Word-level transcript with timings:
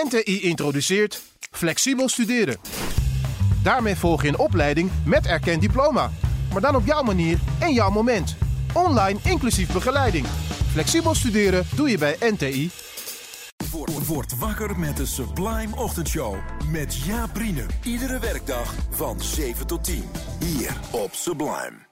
NTI 0.00 0.40
introduceert 0.40 1.22
flexibel 1.50 2.08
studeren. 2.08 2.56
Daarmee 3.62 3.96
volg 3.96 4.22
je 4.22 4.28
een 4.28 4.38
opleiding 4.38 4.90
met 5.04 5.26
erkend 5.26 5.60
diploma, 5.60 6.10
maar 6.52 6.60
dan 6.60 6.76
op 6.76 6.86
jouw 6.86 7.02
manier 7.02 7.38
en 7.60 7.72
jouw 7.72 7.90
moment. 7.90 8.36
Online 8.74 9.18
inclusief 9.22 9.72
begeleiding. 9.72 10.26
Flexibel 10.70 11.14
studeren 11.14 11.66
doe 11.76 11.90
je 11.90 11.98
bij 11.98 12.16
NTI. 12.20 12.70
Word, 13.70 14.06
word 14.06 14.38
wakker 14.38 14.78
met 14.78 14.96
de 14.96 15.06
Sublime 15.06 15.76
Ochtendshow. 15.76 16.36
Met 16.70 16.96
Jaap. 17.04 17.30
Iedere 17.82 18.18
werkdag 18.18 18.74
van 18.90 19.20
7 19.20 19.66
tot 19.66 19.84
10. 19.84 20.04
Hier 20.38 20.76
op 20.90 21.14
Sublime. 21.14 21.86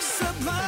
Sublime, 0.00 0.67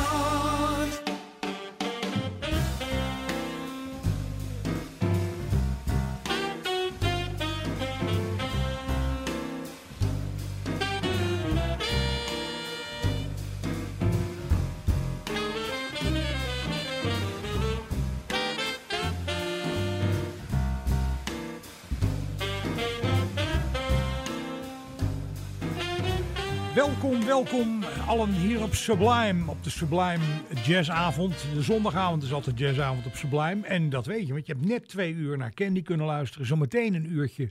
Welkom, 27.19 27.83
allen 28.07 28.33
hier 28.33 28.63
op 28.63 28.73
Sublime, 28.73 29.51
op 29.51 29.63
de 29.63 29.69
Sublime 29.69 30.23
Jazzavond. 30.63 31.45
De 31.53 31.61
zondagavond 31.61 32.23
is 32.23 32.33
altijd 32.33 32.59
jazzavond 32.59 33.05
op 33.05 33.15
Sublime. 33.15 33.67
En 33.67 33.89
dat 33.89 34.05
weet 34.05 34.27
je, 34.27 34.33
want 34.33 34.45
je 34.45 34.53
hebt 34.53 34.65
net 34.65 34.87
twee 34.87 35.13
uur 35.13 35.37
naar 35.37 35.53
Candy 35.53 35.81
kunnen 35.81 36.05
luisteren. 36.05 36.47
Zometeen 36.47 36.93
een 36.93 37.11
uurtje 37.11 37.49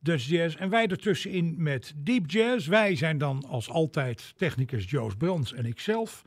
Dutch 0.00 0.24
Jazz. 0.24 0.56
En 0.56 0.70
wij 0.70 0.86
ertussenin 0.86 1.54
met 1.58 1.92
Deep 1.96 2.30
Jazz. 2.30 2.66
Wij 2.66 2.96
zijn 2.96 3.18
dan 3.18 3.44
als 3.48 3.70
altijd 3.70 4.32
technicus 4.36 4.90
Joost 4.90 5.18
Brands 5.18 5.52
en 5.52 5.64
ikzelf. 5.64 6.24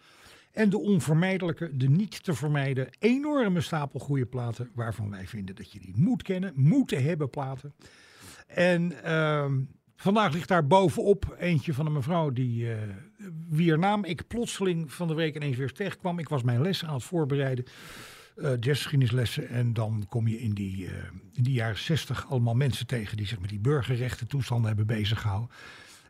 En 0.51 0.69
de 0.69 0.79
onvermijdelijke, 0.79 1.77
de 1.77 1.89
niet 1.89 2.23
te 2.23 2.33
vermijden, 2.33 2.87
enorme 2.99 3.61
stapel 3.61 3.99
goede 3.99 4.25
platen. 4.25 4.71
Waarvan 4.73 5.09
wij 5.09 5.27
vinden 5.27 5.55
dat 5.55 5.71
je 5.71 5.79
die 5.79 5.93
moet 5.97 6.23
kennen, 6.23 6.53
moeten 6.55 7.03
hebben 7.03 7.29
platen. 7.29 7.73
En 8.47 9.03
ehm, 9.03 9.59
vandaag 10.01 10.33
ligt 10.33 10.47
daar 10.47 10.67
bovenop 10.67 11.35
eentje 11.39 11.73
van 11.73 11.85
een 11.85 11.91
mevrouw 11.91 12.29
die, 12.29 12.71
eh 12.71 12.77
wier 13.49 13.79
naam 13.79 14.05
ik 14.05 14.27
plotseling 14.27 14.93
van 14.93 15.07
de 15.07 15.13
week 15.13 15.35
ineens 15.35 15.57
weer 15.57 15.71
tegenkwam. 15.71 16.19
Ik 16.19 16.29
was 16.29 16.43
mijn 16.43 16.61
les 16.61 16.85
aan 16.85 16.93
het 16.93 17.03
voorbereiden, 17.03 17.65
eh 18.35 18.51
jazzgeschiedenislessen. 18.59 19.49
En 19.49 19.73
dan 19.73 20.05
kom 20.09 20.27
je 20.27 20.39
in 20.39 20.53
die, 20.53 20.87
eh, 20.87 20.93
in 21.33 21.43
die 21.43 21.53
jaren 21.53 21.77
zestig 21.77 22.29
allemaal 22.29 22.53
mensen 22.53 22.87
tegen 22.87 23.17
die 23.17 23.27
zich 23.27 23.39
met 23.39 23.49
die 23.49 23.59
burgerrechten 23.59 24.27
toestanden 24.27 24.67
hebben 24.67 24.87
bezig 24.87 25.21
gehouden. 25.21 25.49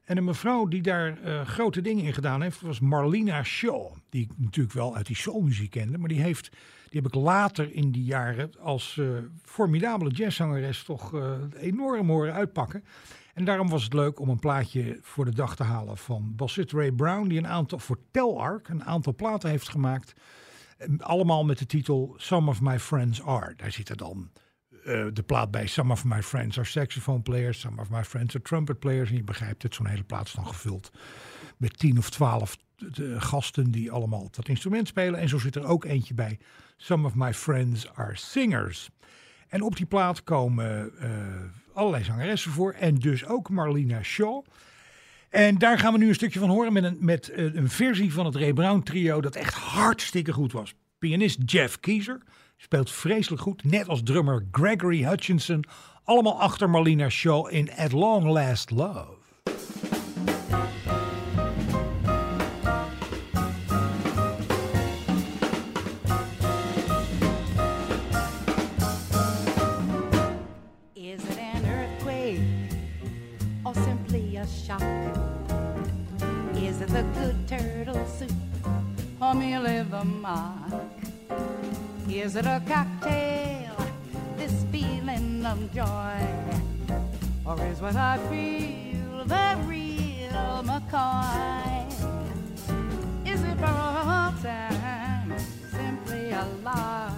En 0.04 0.18
een 0.18 0.24
mevrouw 0.24 0.68
die 0.68 0.82
daar 0.82 1.18
grote 1.46 1.82
dingen 1.82 2.04
in 2.04 2.14
gedaan 2.14 2.42
heeft, 2.42 2.62
was 2.62 2.80
Marlena 2.80 3.44
Shaw. 3.44 3.94
Die 4.10 4.24
ik 4.24 4.30
natuurlijk 4.38 4.76
wel 4.76 4.96
uit 4.96 5.06
die 5.06 5.16
soulmuziek 5.16 5.70
kende. 5.70 5.98
Maar 5.98 6.10
die, 6.10 6.22
heeft, 6.22 6.50
die 6.90 7.02
heb 7.02 7.06
ik 7.06 7.14
later 7.14 7.74
in 7.74 7.92
die 7.92 8.04
jaren 8.04 8.52
als 8.60 8.98
eh, 8.98 9.08
formidabele 9.44 10.10
jazzzangeres 10.10 10.84
toch 10.84 11.14
enorm 11.60 12.10
horen 12.10 12.34
uitpakken. 12.34 12.84
En 13.34 13.46
daarom 13.46 13.70
was 13.70 13.84
het 13.84 13.94
leuk 13.94 14.20
om 14.20 14.30
een 14.30 14.40
plaatje 14.40 15.00
voor 15.02 15.26
de 15.26 15.36
dag 15.36 15.56
te 15.56 15.64
halen 15.64 15.98
van 15.98 16.36
Bassett 16.36 16.72
Ray 16.72 16.92
Brown. 16.92 17.28
Die 17.28 17.38
een 17.38 17.48
aantal, 17.48 17.80
voor 17.80 18.00
Telarc 18.12 18.68
een 18.70 18.84
aantal 18.84 19.16
platen 19.16 19.50
heeft 19.50 19.70
gemaakt. 19.70 20.14
Allemaal 20.98 21.46
met 21.46 21.58
de 21.58 21.66
titel 21.66 22.14
Some 22.18 22.50
of 22.50 22.62
My 22.62 22.80
Friends 22.80 23.24
Are. 23.24 23.54
Daar 23.56 23.72
zitten 23.72 23.98
dan 23.98 24.32
eh, 24.84 25.06
de 25.14 25.24
plaat 25.26 25.52
bij 25.52 25.68
Some 25.68 25.92
of 25.92 26.06
My 26.06 26.24
Friends 26.24 26.58
Are 26.58 26.68
Saxophone 26.68 27.22
Players. 27.22 27.60
Some 27.60 27.82
of 27.82 27.90
My 27.90 28.04
Friends 28.04 28.36
Are 28.36 28.44
Trumpet 28.44 28.80
Players. 28.80 29.10
En 29.10 29.16
je 29.16 29.24
begrijpt 29.24 29.64
het, 29.64 29.76
zo'n 29.76 29.86
hele 29.86 30.04
plaat 30.04 30.26
is 30.26 30.34
dan 30.34 30.48
gevuld 30.48 30.92
met 31.58 31.80
tien 31.80 31.98
of 31.98 32.10
twaalf 32.10 32.58
eh, 32.78 33.22
gasten 33.22 33.72
die 33.72 33.92
allemaal 33.92 34.28
dat 34.32 34.48
instrument 34.48 34.88
spelen. 34.88 35.20
En 35.20 35.30
zo 35.30 35.38
zit 35.38 35.56
er 35.56 35.66
ook 35.66 35.86
eentje 35.86 36.14
bij. 36.14 36.40
Some 36.78 37.08
of 37.08 37.16
My 37.16 37.34
Friends 37.34 37.94
Are 37.94 38.16
Singers. 38.16 38.90
En 39.52 39.62
op 39.62 39.76
die 39.76 39.86
plaat 39.86 40.24
komen 40.24 40.92
eh, 41.00 41.10
allerlei 41.74 42.04
zangeressen 42.04 42.52
voor. 42.52 42.74
En 42.74 42.96
dus 42.96 43.26
ook 43.26 43.50
Marlena 43.50 44.04
Shaw. 44.04 44.44
En 45.30 45.58
daar 45.58 45.80
gaan 45.80 45.94
we 45.94 46.00
nu 46.00 46.08
een 46.08 46.16
stukje 46.16 46.40
van 46.40 46.50
horen 46.50 46.74
met 46.74 46.84
een, 46.84 46.98
met 47.00 47.30
eh, 47.30 47.54
een 47.54 47.70
versie 47.70 48.14
van 48.14 48.26
het 48.26 48.36
Ray 48.36 48.54
Brown 48.54 48.82
trio 48.84 49.22
dat 49.22 49.36
echt 49.36 49.54
hartstikke 49.54 50.34
goed 50.34 50.52
was. 50.52 50.74
Pianist 51.00 51.40
Jeff 51.46 51.80
Kiezer 51.80 52.22
speelt 52.58 52.92
vreselijk 52.92 53.42
goed, 53.42 53.64
net 53.64 53.88
als 53.88 54.04
drummer 54.04 54.46
Gregory 54.52 55.04
Hutchinson. 55.04 55.64
Allemaal 56.04 56.42
achter 56.42 56.70
Marlena 56.70 57.10
Shaw 57.10 57.54
in 57.54 57.72
At 57.72 57.92
Long 57.92 58.26
Last 58.26 58.70
Love. 58.70 59.21
Or 79.66 79.84
the 79.84 80.04
mock? 80.04 80.72
Is 82.10 82.36
it 82.36 82.46
a 82.46 82.62
cocktail, 82.68 83.76
this 84.36 84.66
feeling 84.72 85.46
of 85.46 85.72
joy? 85.74 86.18
Or 87.46 87.64
is 87.68 87.80
what 87.80 87.96
I 87.96 88.18
feel 88.30 89.24
the 89.26 89.58
real 89.66 90.64
McCoy? 90.64 91.88
Is 93.26 93.44
it 93.44 93.58
for 93.58 93.66
all 93.66 94.34
time, 94.42 95.34
simply 95.70 96.32
a 96.32 96.46
lark? 96.64 97.14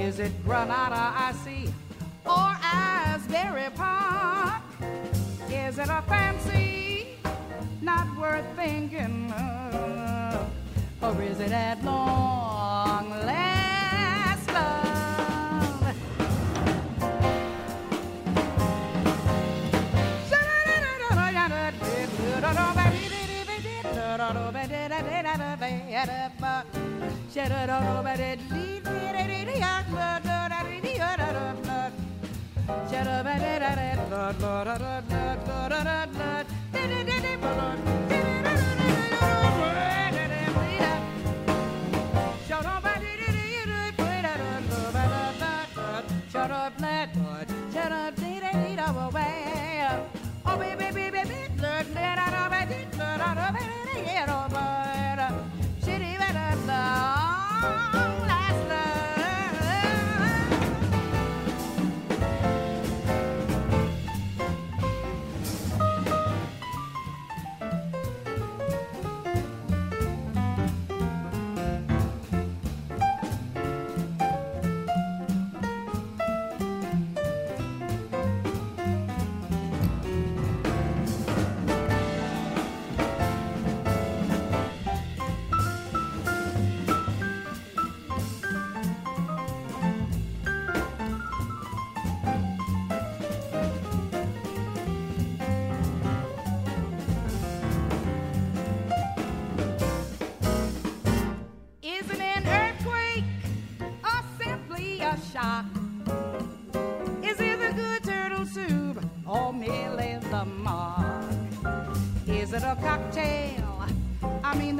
Is 0.00 0.18
it 0.18 0.32
Granada 0.44 1.12
I 1.16 1.32
see 1.44 1.68
or 2.24 2.50
Asbury 2.62 3.70
Park? 3.76 4.62
Is 5.50 5.78
it 5.78 5.88
a 5.88 6.02
fancy 6.02 7.18
not 7.80 8.06
worth 8.18 8.44
thinking 8.56 9.32
of? 9.32 10.15
Or 11.06 11.22
is 11.22 11.38
it 11.38 11.52
at 11.52 11.84
long 11.84 13.10
last 13.10 14.48
love? 14.52 14.96
It, 54.16 54.26
get 54.26 54.85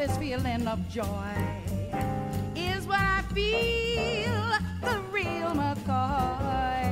this 0.06 0.16
feeling 0.18 0.68
of 0.68 0.88
joy 0.88 1.34
is 2.54 2.86
what 2.86 3.00
I 3.00 3.22
feel 3.34 4.40
the 4.82 5.00
real 5.10 5.50
McCoy. 5.50 6.86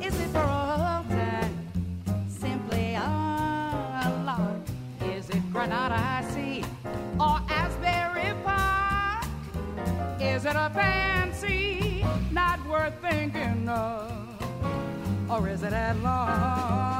Is 0.00 0.14
it 0.20 0.28
for 0.28 0.38
all 0.38 1.02
time? 1.08 1.56
Simply 2.28 2.94
a 2.94 4.22
lark. 4.24 4.62
Is 5.16 5.30
it 5.30 5.42
Granada 5.52 5.96
I 5.98 6.24
see 6.30 6.64
or 7.18 7.40
Asbury 7.50 8.34
Park? 8.44 9.26
Is 10.20 10.44
it 10.44 10.54
a 10.54 10.70
fancy 10.72 12.06
not 12.30 12.64
worth 12.68 12.94
thinking 13.00 13.68
of? 13.68 14.12
Or 15.28 15.48
is 15.48 15.64
it 15.64 15.72
at 15.72 15.96
long 16.02 16.95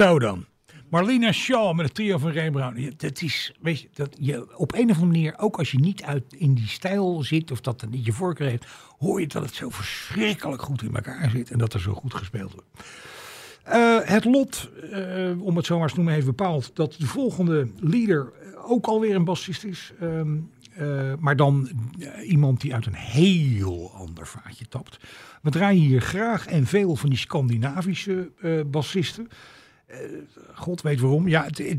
Zo 0.00 0.18
dan. 0.18 0.44
Marlena 0.88 1.32
Shaw 1.32 1.76
met 1.76 1.86
het 1.86 1.94
trio 1.94 2.18
van 2.18 2.32
Ray 2.32 2.94
Dat 2.96 3.22
is, 3.22 3.54
weet 3.60 3.80
je, 3.80 3.88
dat 3.92 4.16
je 4.18 4.58
op 4.58 4.74
een 4.74 4.90
of 4.90 4.96
andere 4.96 5.06
manier, 5.06 5.34
ook 5.38 5.58
als 5.58 5.70
je 5.70 5.78
niet 5.78 6.02
uit 6.02 6.24
in 6.28 6.54
die 6.54 6.66
stijl 6.66 7.22
zit 7.22 7.50
of 7.50 7.60
dat 7.60 7.86
niet 7.90 8.04
je 8.04 8.12
voorkeur 8.12 8.48
heeft, 8.48 8.66
hoor 8.98 9.20
je 9.20 9.26
dat 9.26 9.42
het 9.42 9.54
zo 9.54 9.70
verschrikkelijk 9.70 10.62
goed 10.62 10.82
in 10.82 10.94
elkaar 10.94 11.30
zit 11.30 11.50
en 11.50 11.58
dat 11.58 11.74
er 11.74 11.80
zo 11.80 11.94
goed 11.94 12.14
gespeeld 12.14 12.52
wordt. 12.52 12.66
Eh, 13.62 13.98
het 14.02 14.24
lot, 14.24 14.70
eh, 14.90 15.42
om 15.42 15.56
het 15.56 15.66
zo 15.66 15.74
maar 15.74 15.82
eens 15.82 15.90
te 15.90 15.96
noemen, 15.96 16.14
heeft 16.14 16.26
bepaald 16.26 16.70
dat 16.76 16.94
de 16.98 17.06
volgende 17.06 17.68
leader 17.76 18.32
ook 18.64 18.86
alweer 18.86 19.14
een 19.14 19.24
bassist 19.24 19.64
is. 19.64 19.92
Ehm, 20.00 20.36
eh, 20.74 21.12
maar 21.18 21.36
dan 21.36 21.70
eh, 21.98 22.30
iemand 22.30 22.60
die 22.60 22.74
uit 22.74 22.86
een 22.86 22.94
heel 22.94 23.92
ander 23.94 24.26
vaatje 24.26 24.68
tapt. 24.68 24.98
We 25.42 25.50
draaien 25.50 25.82
hier 25.82 26.00
graag 26.00 26.46
en 26.46 26.66
veel 26.66 26.96
van 26.96 27.08
die 27.08 27.18
Scandinavische 27.18 28.30
eh 28.40 28.60
bassisten. 28.66 29.28
God 30.54 30.82
weet 30.82 31.00
waarom. 31.00 31.28
Ja, 31.28 31.48
eh, 31.48 31.76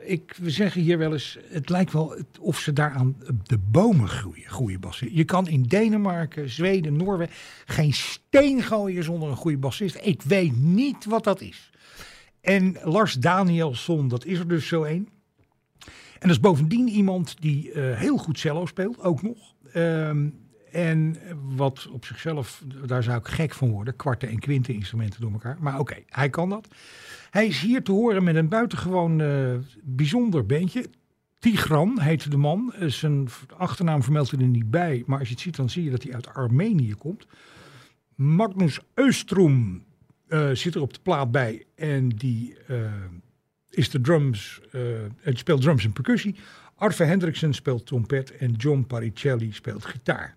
ik, 0.00 0.36
we 0.40 0.50
zeggen 0.50 0.80
hier 0.80 0.98
wel 0.98 1.12
eens, 1.12 1.38
het 1.48 1.68
lijkt 1.68 1.92
wel 1.92 2.16
of 2.40 2.58
ze 2.58 2.72
daar 2.72 2.90
aan 2.90 3.16
de 3.42 3.58
bomen 3.58 4.08
groeien, 4.08 4.48
goede 4.50 4.78
bassisten. 4.78 5.16
Je 5.16 5.24
kan 5.24 5.48
in 5.48 5.62
Denemarken, 5.62 6.50
Zweden, 6.50 6.96
Noorwegen 6.96 7.34
geen 7.64 7.92
steen 7.92 8.62
gooien 8.62 9.04
zonder 9.04 9.28
een 9.28 9.36
goede 9.36 9.58
bassist. 9.58 9.98
Ik 10.02 10.22
weet 10.22 10.56
niet 10.56 11.04
wat 11.04 11.24
dat 11.24 11.40
is. 11.40 11.70
En 12.40 12.76
Lars 12.82 13.14
Danielsson, 13.14 14.08
dat 14.08 14.24
is 14.24 14.38
er 14.38 14.48
dus 14.48 14.66
zo 14.66 14.84
een. 14.84 15.08
En 16.18 16.30
dat 16.30 16.30
is 16.30 16.40
bovendien 16.40 16.88
iemand 16.88 17.36
die 17.40 17.72
eh, 17.72 17.98
heel 17.98 18.16
goed 18.16 18.38
cello 18.38 18.66
speelt, 18.66 19.00
ook 19.00 19.22
nog. 19.22 19.54
Ehm, 19.72 20.28
en 20.74 21.16
wat 21.56 21.88
op 21.92 22.04
zichzelf, 22.04 22.62
daar 22.86 23.02
zou 23.02 23.18
ik 23.18 23.28
gek 23.28 23.54
van 23.54 23.70
worden, 23.70 23.96
kwarten 23.96 24.28
en 24.28 24.38
kwinten 24.38 24.74
instrumenten 24.74 25.20
door 25.20 25.32
elkaar. 25.32 25.56
Maar 25.60 25.78
oké, 25.78 25.96
hij 26.06 26.30
kan 26.30 26.48
dat. 26.48 26.68
Hij 27.30 27.46
is 27.46 27.60
hier 27.60 27.82
te 27.82 27.92
horen 27.92 28.24
met 28.24 28.36
een 28.36 28.48
buitengewoon 28.48 29.20
eh, 29.20 29.54
bijzonder 29.82 30.46
bandje. 30.46 30.86
Tigran 31.38 32.00
heet 32.00 32.30
de 32.30 32.36
man. 32.36 32.72
Eh, 32.72 32.88
Zijn 32.88 33.28
achternaam 33.56 34.02
vermeldt 34.02 34.30
hij 34.30 34.40
er 34.40 34.46
niet 34.46 34.70
bij. 34.70 35.02
Maar 35.06 35.18
als 35.18 35.28
je 35.28 35.34
het 35.34 35.42
ziet, 35.42 35.56
dan 35.56 35.70
zie 35.70 35.84
je 35.84 35.90
dat 35.90 36.02
hij 36.02 36.14
uit 36.14 36.34
Armenië 36.34 36.94
komt. 36.94 37.26
Magnus 38.14 38.80
Östrom 38.80 39.82
eh, 40.28 40.50
zit 40.50 40.74
er 40.74 40.80
op 40.80 40.92
de 40.92 41.00
plaat 41.02 41.30
bij. 41.30 41.64
En 41.74 42.08
die 42.08 42.56
is 43.70 43.90
de 43.90 44.00
drums, 44.00 44.60
speelt 45.24 45.60
drums 45.60 45.84
en 45.84 45.92
percussie. 45.92 46.36
Arve 46.74 47.04
Hendriksen 47.04 47.54
speelt 47.54 47.86
trompet 47.86 48.36
en 48.36 48.52
John 48.52 48.84
Paricelli 48.86 49.52
speelt 49.52 49.84
gitaar. 49.84 50.36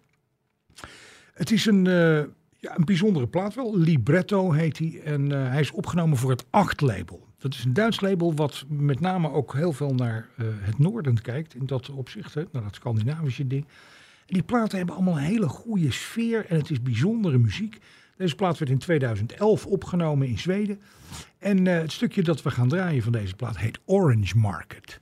Het 1.37 1.51
is 1.51 1.65
een, 1.65 1.87
eh, 1.87 2.19
ja, 2.59 2.77
een 2.77 2.85
bijzondere 2.85 3.27
plaat 3.27 3.55
wel. 3.55 3.77
Libretto 3.77 4.51
heet 4.51 4.77
hij. 4.77 5.01
En 5.03 5.31
eh, 5.31 5.49
hij 5.49 5.59
is 5.59 5.71
opgenomen 5.71 6.17
voor 6.17 6.29
het 6.29 6.45
Acht 6.49 6.81
label. 6.81 7.25
Dat 7.37 7.53
is 7.53 7.63
een 7.63 7.73
Duits 7.73 8.01
label 8.01 8.33
wat 8.33 8.65
met 8.67 8.99
name 8.99 9.31
ook 9.31 9.53
heel 9.53 9.73
veel 9.73 9.93
naar 9.93 10.29
eh, 10.35 10.45
het 10.49 10.79
noorden 10.79 11.21
kijkt. 11.21 11.55
In 11.55 11.65
dat 11.65 11.89
opzicht, 11.89 12.33
hè, 12.33 12.43
naar 12.51 12.63
dat 12.63 12.75
Scandinavische 12.75 13.47
ding. 13.47 13.63
En 14.25 14.33
die 14.33 14.43
platen 14.43 14.77
hebben 14.77 14.95
allemaal 14.95 15.17
een 15.17 15.23
hele 15.23 15.47
goede 15.47 15.91
sfeer 15.91 16.45
en 16.45 16.57
het 16.57 16.69
is 16.69 16.81
bijzondere 16.81 17.37
muziek. 17.37 17.77
Deze 18.15 18.35
plaat 18.35 18.57
werd 18.57 18.71
in 18.71 18.77
2011 18.77 19.65
opgenomen 19.65 20.27
in 20.27 20.39
Zweden. 20.39 20.81
En 21.37 21.65
het 21.65 21.91
stukje 21.91 22.23
dat 22.23 22.41
we 22.41 22.51
gaan 22.51 22.67
draaien 22.67 23.03
van 23.03 23.11
deze 23.11 23.35
plaat 23.35 23.57
heet 23.57 23.79
Orange 23.85 24.37
Market. 24.37 24.99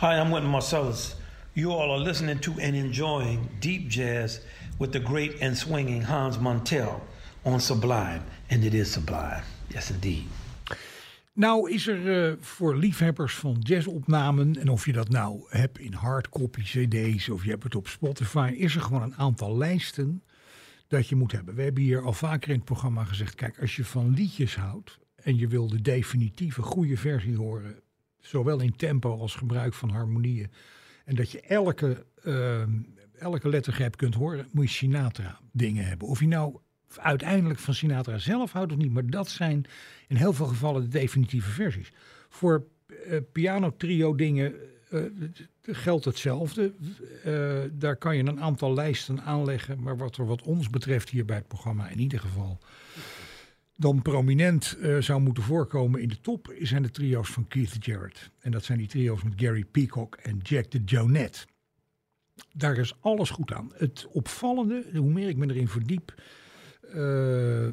Hi, 0.00 0.18
I'm 0.18 0.30
Wynton 0.30 0.50
Marcellus. 0.50 1.14
You 1.52 1.72
all 1.72 1.90
are 1.90 2.02
listening 2.02 2.38
to 2.40 2.50
and 2.52 2.74
enjoying 2.74 3.48
deep 3.58 3.88
jazz 3.88 4.40
with 4.78 4.92
the 4.92 5.00
great 5.00 5.42
and 5.42 5.56
swinging 5.56 6.02
Hans 6.02 6.38
Montel 6.38 7.00
on 7.44 7.60
Sublime. 7.60 8.22
And 8.48 8.64
it 8.64 8.74
is 8.74 8.92
sublime. 8.92 9.42
Yes, 9.66 9.90
indeed. 9.90 10.24
Nou 11.32 11.70
is 11.70 11.86
er 11.86 12.28
eh, 12.30 12.36
voor 12.40 12.76
liefhebbers 12.76 13.34
van 13.34 13.56
jazzopnamen, 13.58 14.56
en 14.56 14.68
of 14.68 14.86
je 14.86 14.92
dat 14.92 15.08
nou 15.08 15.40
hebt 15.48 15.78
in 15.78 15.92
hardcopy 15.92 16.62
cd's 16.62 17.28
of 17.28 17.44
je 17.44 17.50
hebt 17.50 17.62
het 17.62 17.74
op 17.74 17.88
Spotify, 17.88 18.54
is 18.56 18.74
er 18.74 18.80
gewoon 18.80 19.02
een 19.02 19.16
aantal 19.16 19.56
lijsten 19.56 20.22
dat 20.88 21.08
je 21.08 21.16
moet 21.16 21.32
hebben. 21.32 21.54
We 21.54 21.62
hebben 21.62 21.82
hier 21.82 22.02
al 22.02 22.12
vaker 22.12 22.48
in 22.50 22.56
het 22.56 22.64
programma 22.64 23.04
gezegd, 23.04 23.34
kijk, 23.34 23.60
als 23.60 23.76
je 23.76 23.84
van 23.84 24.14
liedjes 24.14 24.56
houdt 24.56 24.98
en 25.16 25.36
je 25.36 25.48
wil 25.48 25.68
de 25.68 25.80
definitieve 25.80 26.62
goede 26.62 26.96
versie 26.96 27.36
horen, 27.36 27.82
zowel 28.20 28.60
in 28.60 28.76
tempo 28.76 29.18
als 29.18 29.34
gebruik 29.34 29.74
van 29.74 29.90
harmonieën, 29.90 30.50
en 31.04 31.14
dat 31.14 31.30
je 31.30 31.40
elke, 31.40 32.06
uh, 32.24 32.62
elke 33.18 33.48
lettergreep 33.48 33.96
kunt 33.96 34.14
horen, 34.14 34.48
moet 34.52 34.70
je 34.70 34.76
Sinatra 34.76 35.38
dingen 35.52 35.84
hebben. 35.84 36.08
Of 36.08 36.20
je 36.20 36.26
nou 36.26 36.56
uiteindelijk 36.96 37.58
van 37.58 37.74
Sinatra 37.74 38.18
zelf 38.18 38.52
houdt 38.52 38.72
of 38.72 38.78
niet, 38.78 38.92
maar 38.92 39.06
dat 39.06 39.28
zijn 39.28 39.64
in 40.08 40.16
heel 40.16 40.32
veel 40.32 40.46
gevallen 40.46 40.82
de 40.82 40.88
definitieve 40.88 41.50
versies. 41.50 41.92
Voor 42.28 42.66
uh, 42.86 43.16
piano 43.32 43.76
trio 43.76 44.14
dingen 44.14 44.54
uh, 44.90 45.02
geldt 45.62 46.04
hetzelfde. 46.04 46.72
Uh, 47.26 47.58
daar 47.72 47.96
kan 47.96 48.16
je 48.16 48.24
een 48.24 48.40
aantal 48.40 48.74
lijsten 48.74 49.22
aanleggen, 49.22 49.82
maar 49.82 49.96
wat 49.96 50.16
er 50.16 50.26
wat 50.26 50.42
ons 50.42 50.70
betreft 50.70 51.08
hier 51.08 51.24
bij 51.24 51.36
het 51.36 51.48
programma 51.48 51.88
in 51.88 52.00
ieder 52.00 52.20
geval 52.20 52.58
dan 53.80 54.02
prominent 54.02 54.76
uh, 54.78 55.00
zou 55.00 55.20
moeten 55.20 55.42
voorkomen 55.42 56.00
in 56.00 56.08
de 56.08 56.20
top, 56.20 56.54
zijn 56.58 56.82
de 56.82 56.90
trio's 56.90 57.30
van 57.30 57.48
Keith 57.48 57.84
Jarrett. 57.84 58.30
En 58.40 58.50
dat 58.50 58.64
zijn 58.64 58.78
die 58.78 58.86
trio's 58.86 59.22
met 59.22 59.32
Gary 59.36 59.64
Peacock 59.64 60.16
en 60.16 60.38
Jack 60.38 60.70
de 60.70 60.82
Jonette. 60.84 61.46
Daar 62.52 62.76
is 62.76 62.94
alles 63.00 63.30
goed 63.30 63.52
aan. 63.52 63.72
Het 63.74 64.06
opvallende, 64.12 64.84
hoe 64.94 65.10
meer 65.10 65.28
ik 65.28 65.36
me 65.36 65.48
erin 65.48 65.68
verdiep, 65.68 66.14
uh, 66.94 67.68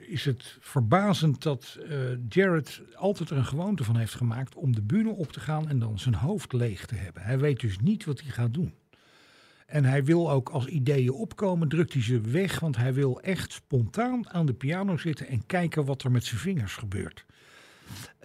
is 0.00 0.24
het 0.24 0.58
verbazend 0.60 1.42
dat 1.42 1.78
uh, 1.90 1.98
Jarrett 2.28 2.82
altijd 2.94 3.30
er 3.30 3.36
een 3.36 3.44
gewoonte 3.44 3.84
van 3.84 3.96
heeft 3.96 4.14
gemaakt 4.14 4.54
om 4.54 4.74
de 4.74 4.82
bühne 4.82 5.10
op 5.10 5.32
te 5.32 5.40
gaan 5.40 5.68
en 5.68 5.78
dan 5.78 5.98
zijn 5.98 6.14
hoofd 6.14 6.52
leeg 6.52 6.86
te 6.86 6.94
hebben. 6.94 7.22
Hij 7.22 7.38
weet 7.38 7.60
dus 7.60 7.78
niet 7.78 8.04
wat 8.04 8.20
hij 8.20 8.30
gaat 8.30 8.54
doen. 8.54 8.74
En 9.70 9.84
hij 9.84 10.04
wil 10.04 10.30
ook 10.30 10.48
als 10.48 10.66
ideeën 10.66 11.12
opkomen, 11.12 11.68
drukt 11.68 11.92
hij 11.92 12.02
ze 12.02 12.20
weg, 12.20 12.60
want 12.60 12.76
hij 12.76 12.94
wil 12.94 13.20
echt 13.20 13.52
spontaan 13.52 14.30
aan 14.30 14.46
de 14.46 14.54
piano 14.54 14.96
zitten 14.96 15.28
en 15.28 15.46
kijken 15.46 15.84
wat 15.84 16.02
er 16.02 16.10
met 16.10 16.24
zijn 16.24 16.40
vingers 16.40 16.74
gebeurt. 16.74 17.24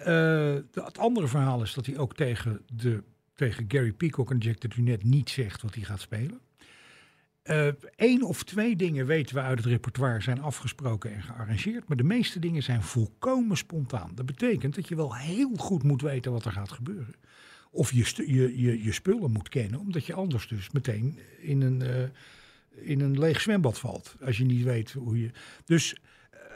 Uh, 0.07 0.55
het 0.73 0.97
andere 0.97 1.27
verhaal 1.27 1.61
is 1.61 1.73
dat 1.73 1.85
hij 1.85 1.97
ook 1.97 2.15
tegen, 2.15 2.61
de, 2.73 3.03
tegen 3.33 3.65
Gary 3.67 3.91
Peacock 3.91 4.31
en 4.31 4.37
Jack 4.37 4.59
de 4.59 4.67
Dunet 4.67 5.03
niet 5.03 5.29
zegt 5.29 5.61
wat 5.61 5.75
hij 5.75 5.83
gaat 5.83 6.01
spelen. 6.01 6.39
Eén 7.95 8.19
uh, 8.19 8.27
of 8.27 8.43
twee 8.43 8.75
dingen 8.75 9.05
weten 9.05 9.35
we 9.35 9.41
uit 9.41 9.57
het 9.57 9.67
repertoire 9.67 10.21
zijn 10.21 10.41
afgesproken 10.41 11.13
en 11.13 11.23
gearrangeerd, 11.23 11.87
maar 11.87 11.97
de 11.97 12.03
meeste 12.03 12.39
dingen 12.39 12.63
zijn 12.63 12.81
volkomen 12.81 13.57
spontaan. 13.57 14.11
Dat 14.15 14.25
betekent 14.25 14.75
dat 14.75 14.87
je 14.87 14.95
wel 14.95 15.15
heel 15.15 15.55
goed 15.55 15.83
moet 15.83 16.01
weten 16.01 16.31
wat 16.31 16.45
er 16.45 16.51
gaat 16.51 16.71
gebeuren. 16.71 17.15
Of 17.75 17.91
je, 17.91 18.33
je, 18.33 18.61
je, 18.61 18.83
je 18.83 18.91
spullen 18.91 19.31
moet 19.31 19.49
kennen, 19.49 19.79
omdat 19.79 20.05
je 20.05 20.13
anders 20.13 20.47
dus 20.47 20.71
meteen 20.71 21.19
in 21.39 21.61
een, 21.61 21.81
uh, 21.81 22.87
in 22.87 23.01
een 23.01 23.19
leeg 23.19 23.41
zwembad 23.41 23.79
valt. 23.79 24.15
Als 24.21 24.37
je 24.37 24.45
niet 24.45 24.63
weet 24.63 24.91
hoe 24.91 25.21
je. 25.21 25.31
Dus 25.65 25.95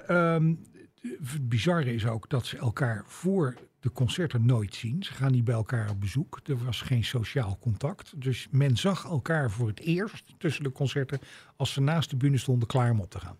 um, 0.09 0.59
het 1.01 1.49
bizarre 1.49 1.93
is 1.93 2.05
ook 2.05 2.29
dat 2.29 2.45
ze 2.45 2.57
elkaar 2.57 3.03
voor 3.07 3.55
de 3.79 3.91
concerten 3.91 4.45
nooit 4.45 4.75
zien. 4.75 5.03
Ze 5.03 5.13
gaan 5.13 5.31
niet 5.31 5.43
bij 5.43 5.55
elkaar 5.55 5.89
op 5.89 5.99
bezoek. 5.99 6.39
Er 6.43 6.65
was 6.65 6.81
geen 6.81 7.03
sociaal 7.03 7.57
contact. 7.61 8.21
Dus 8.21 8.47
men 8.51 8.77
zag 8.77 9.05
elkaar 9.05 9.51
voor 9.51 9.67
het 9.67 9.79
eerst 9.79 10.33
tussen 10.37 10.63
de 10.63 10.71
concerten 10.71 11.19
als 11.55 11.73
ze 11.73 11.81
naast 11.81 12.09
de 12.09 12.15
bühne 12.15 12.37
stonden 12.37 12.67
klaar 12.67 12.91
om 12.91 12.99
op 12.99 13.09
te 13.09 13.19
gaan. 13.19 13.37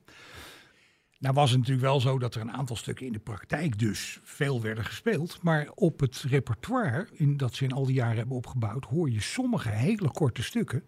Nou 1.19 1.33
was 1.33 1.49
het 1.49 1.59
natuurlijk 1.59 1.85
wel 1.85 1.99
zo 1.99 2.19
dat 2.19 2.35
er 2.35 2.41
een 2.41 2.51
aantal 2.51 2.75
stukken 2.75 3.05
in 3.05 3.11
de 3.11 3.19
praktijk 3.19 3.79
dus 3.79 4.19
veel 4.23 4.61
werden 4.61 4.85
gespeeld. 4.85 5.39
Maar 5.41 5.69
op 5.75 5.99
het 5.99 6.17
repertoire 6.27 7.07
in, 7.13 7.37
dat 7.37 7.55
ze 7.55 7.63
in 7.63 7.71
al 7.71 7.85
die 7.85 7.95
jaren 7.95 8.17
hebben 8.17 8.35
opgebouwd, 8.35 8.85
hoor 8.85 9.09
je 9.09 9.21
sommige 9.21 9.69
hele 9.69 10.11
korte 10.11 10.43
stukken. 10.43 10.83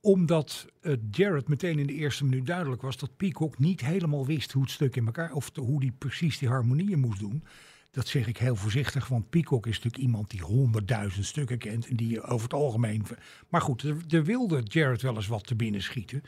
Omdat 0.00 0.66
Jared 1.10 1.48
meteen 1.48 1.78
in 1.78 1.86
de 1.86 1.92
eerste 1.92 2.24
minuut 2.24 2.46
duidelijk 2.46 2.82
was 2.82 2.96
dat 2.96 3.16
Peacock 3.16 3.58
niet 3.58 3.80
helemaal 3.80 4.26
wist 4.26 4.52
hoe 4.52 4.62
het 4.62 4.70
stuk 4.70 4.96
in 4.96 5.06
elkaar, 5.06 5.32
of 5.32 5.50
hoe 5.54 5.80
hij 5.80 5.92
precies 5.98 6.38
die 6.38 6.48
harmonieën 6.48 7.00
moest 7.00 7.20
doen. 7.20 7.44
Dat 7.90 8.08
zeg 8.08 8.26
ik 8.26 8.38
heel 8.38 8.56
voorzichtig, 8.56 9.08
want 9.08 9.30
Peacock 9.30 9.66
is 9.66 9.74
natuurlijk 9.74 10.02
iemand 10.02 10.30
die 10.30 10.42
honderdduizend 10.42 11.26
stukken 11.26 11.58
kent 11.58 11.86
en 11.86 11.96
die 11.96 12.22
over 12.22 12.42
het 12.42 12.54
algemeen. 12.54 13.06
Maar 13.48 13.60
goed, 13.60 13.82
er, 13.82 13.96
er 14.08 14.24
wilde 14.24 14.60
Jared 14.62 15.02
wel 15.02 15.16
eens 15.16 15.26
wat 15.26 15.46
te 15.46 15.54
binnen 15.54 15.82
schieten 15.82 16.22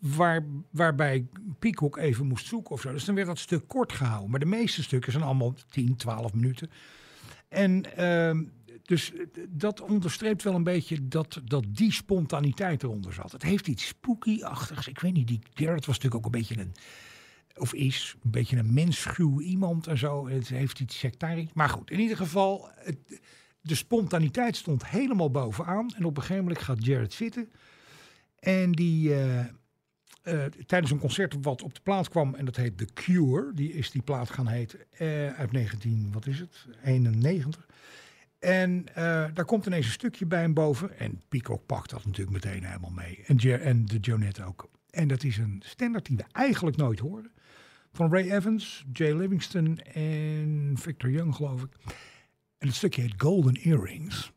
waar, 0.00 0.44
waarbij 0.70 1.26
Peacock 1.58 1.96
even 1.96 2.26
moest 2.26 2.46
zoeken 2.46 2.70
of 2.70 2.80
zo. 2.80 2.92
Dus 2.92 3.04
dan 3.04 3.14
werd 3.14 3.26
dat 3.26 3.38
stuk 3.38 3.68
kort 3.68 3.92
gehouden. 3.92 4.30
Maar 4.30 4.40
de 4.40 4.46
meeste 4.46 4.82
stukken 4.82 5.12
zijn 5.12 5.24
allemaal 5.24 5.54
10, 5.70 5.96
12 5.96 6.34
minuten. 6.34 6.70
En 7.48 7.84
uh, 7.98 8.40
dus 8.82 9.12
dat 9.48 9.80
onderstreept 9.80 10.42
wel 10.42 10.54
een 10.54 10.62
beetje 10.62 11.08
dat, 11.08 11.40
dat 11.44 11.64
die 11.68 11.92
spontaniteit 11.92 12.82
eronder 12.82 13.12
zat. 13.12 13.32
Het 13.32 13.42
heeft 13.42 13.68
iets 13.68 13.86
spooky-achtigs. 13.86 14.88
Ik 14.88 15.00
weet 15.00 15.12
niet, 15.12 15.28
die 15.28 15.40
Jared 15.54 15.86
was 15.86 15.98
natuurlijk 15.98 16.14
ook 16.14 16.24
een 16.24 16.40
beetje 16.40 16.58
een... 16.58 16.74
Of 17.56 17.74
is 17.74 18.16
een 18.22 18.30
beetje 18.30 18.56
een 18.56 18.74
mensschuw 18.74 19.40
iemand 19.40 19.86
en 19.86 19.98
zo. 19.98 20.28
Het 20.28 20.48
heeft 20.48 20.80
iets 20.80 20.98
sectarisch. 20.98 21.52
Maar 21.54 21.68
goed, 21.68 21.90
in 21.90 22.00
ieder 22.00 22.16
geval... 22.16 22.70
Het, 22.74 23.20
de 23.60 23.74
spontaniteit 23.74 24.56
stond 24.56 24.86
helemaal 24.86 25.30
bovenaan. 25.30 25.90
En 25.96 26.04
op 26.04 26.16
een 26.16 26.22
gegeven 26.22 26.44
moment 26.44 26.62
gaat 26.62 26.84
Jared 26.84 27.12
zitten. 27.12 27.48
En 28.38 28.72
die... 28.72 29.08
Uh, 29.08 29.44
uh, 30.24 30.44
tijdens 30.66 30.92
een 30.92 30.98
concert 30.98 31.34
wat 31.40 31.62
op 31.62 31.74
de 31.74 31.80
plaat 31.82 32.08
kwam, 32.08 32.34
en 32.34 32.44
dat 32.44 32.56
heet 32.56 32.78
The 32.78 32.88
Cure, 32.94 33.52
die 33.54 33.72
is 33.72 33.90
die 33.90 34.02
plaat 34.02 34.30
gaan 34.30 34.46
heten, 34.46 34.78
uh, 34.98 35.32
uit 35.32 35.52
19, 35.52 36.12
wat 36.12 36.26
is 36.26 36.38
het, 36.38 36.66
91. 36.84 37.66
En 38.38 38.86
uh, 38.88 38.94
daar 39.34 39.44
komt 39.44 39.66
ineens 39.66 39.86
een 39.86 39.92
stukje 39.92 40.26
bij 40.26 40.40
hem 40.40 40.54
boven, 40.54 40.98
en 40.98 41.20
Peacock 41.28 41.66
pakt 41.66 41.90
dat 41.90 42.04
natuurlijk 42.04 42.44
meteen 42.44 42.64
helemaal 42.64 42.90
mee, 42.90 43.22
en, 43.26 43.60
en 43.60 43.86
de 43.86 43.98
Jonette 43.98 44.44
ook. 44.44 44.70
En 44.90 45.08
dat 45.08 45.24
is 45.24 45.38
een 45.38 45.62
standaard 45.64 46.06
die 46.06 46.16
we 46.16 46.24
eigenlijk 46.32 46.76
nooit 46.76 46.98
horen, 46.98 47.32
van 47.92 48.12
Ray 48.12 48.30
Evans, 48.30 48.84
Jay 48.92 49.12
Livingston 49.12 49.78
en 49.78 50.74
Victor 50.78 51.10
Young, 51.10 51.34
geloof 51.34 51.62
ik. 51.62 51.70
En 52.58 52.66
het 52.66 52.76
stukje 52.76 53.02
heet 53.02 53.14
Golden 53.16 53.54
Earrings. 53.54 54.32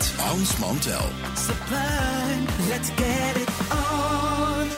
Met 0.00 0.12
Hans 0.12 0.56
Mantel. 0.56 1.08
Let's 2.68 2.88
get 2.88 3.36
it 3.36 3.48
on. 3.70 4.68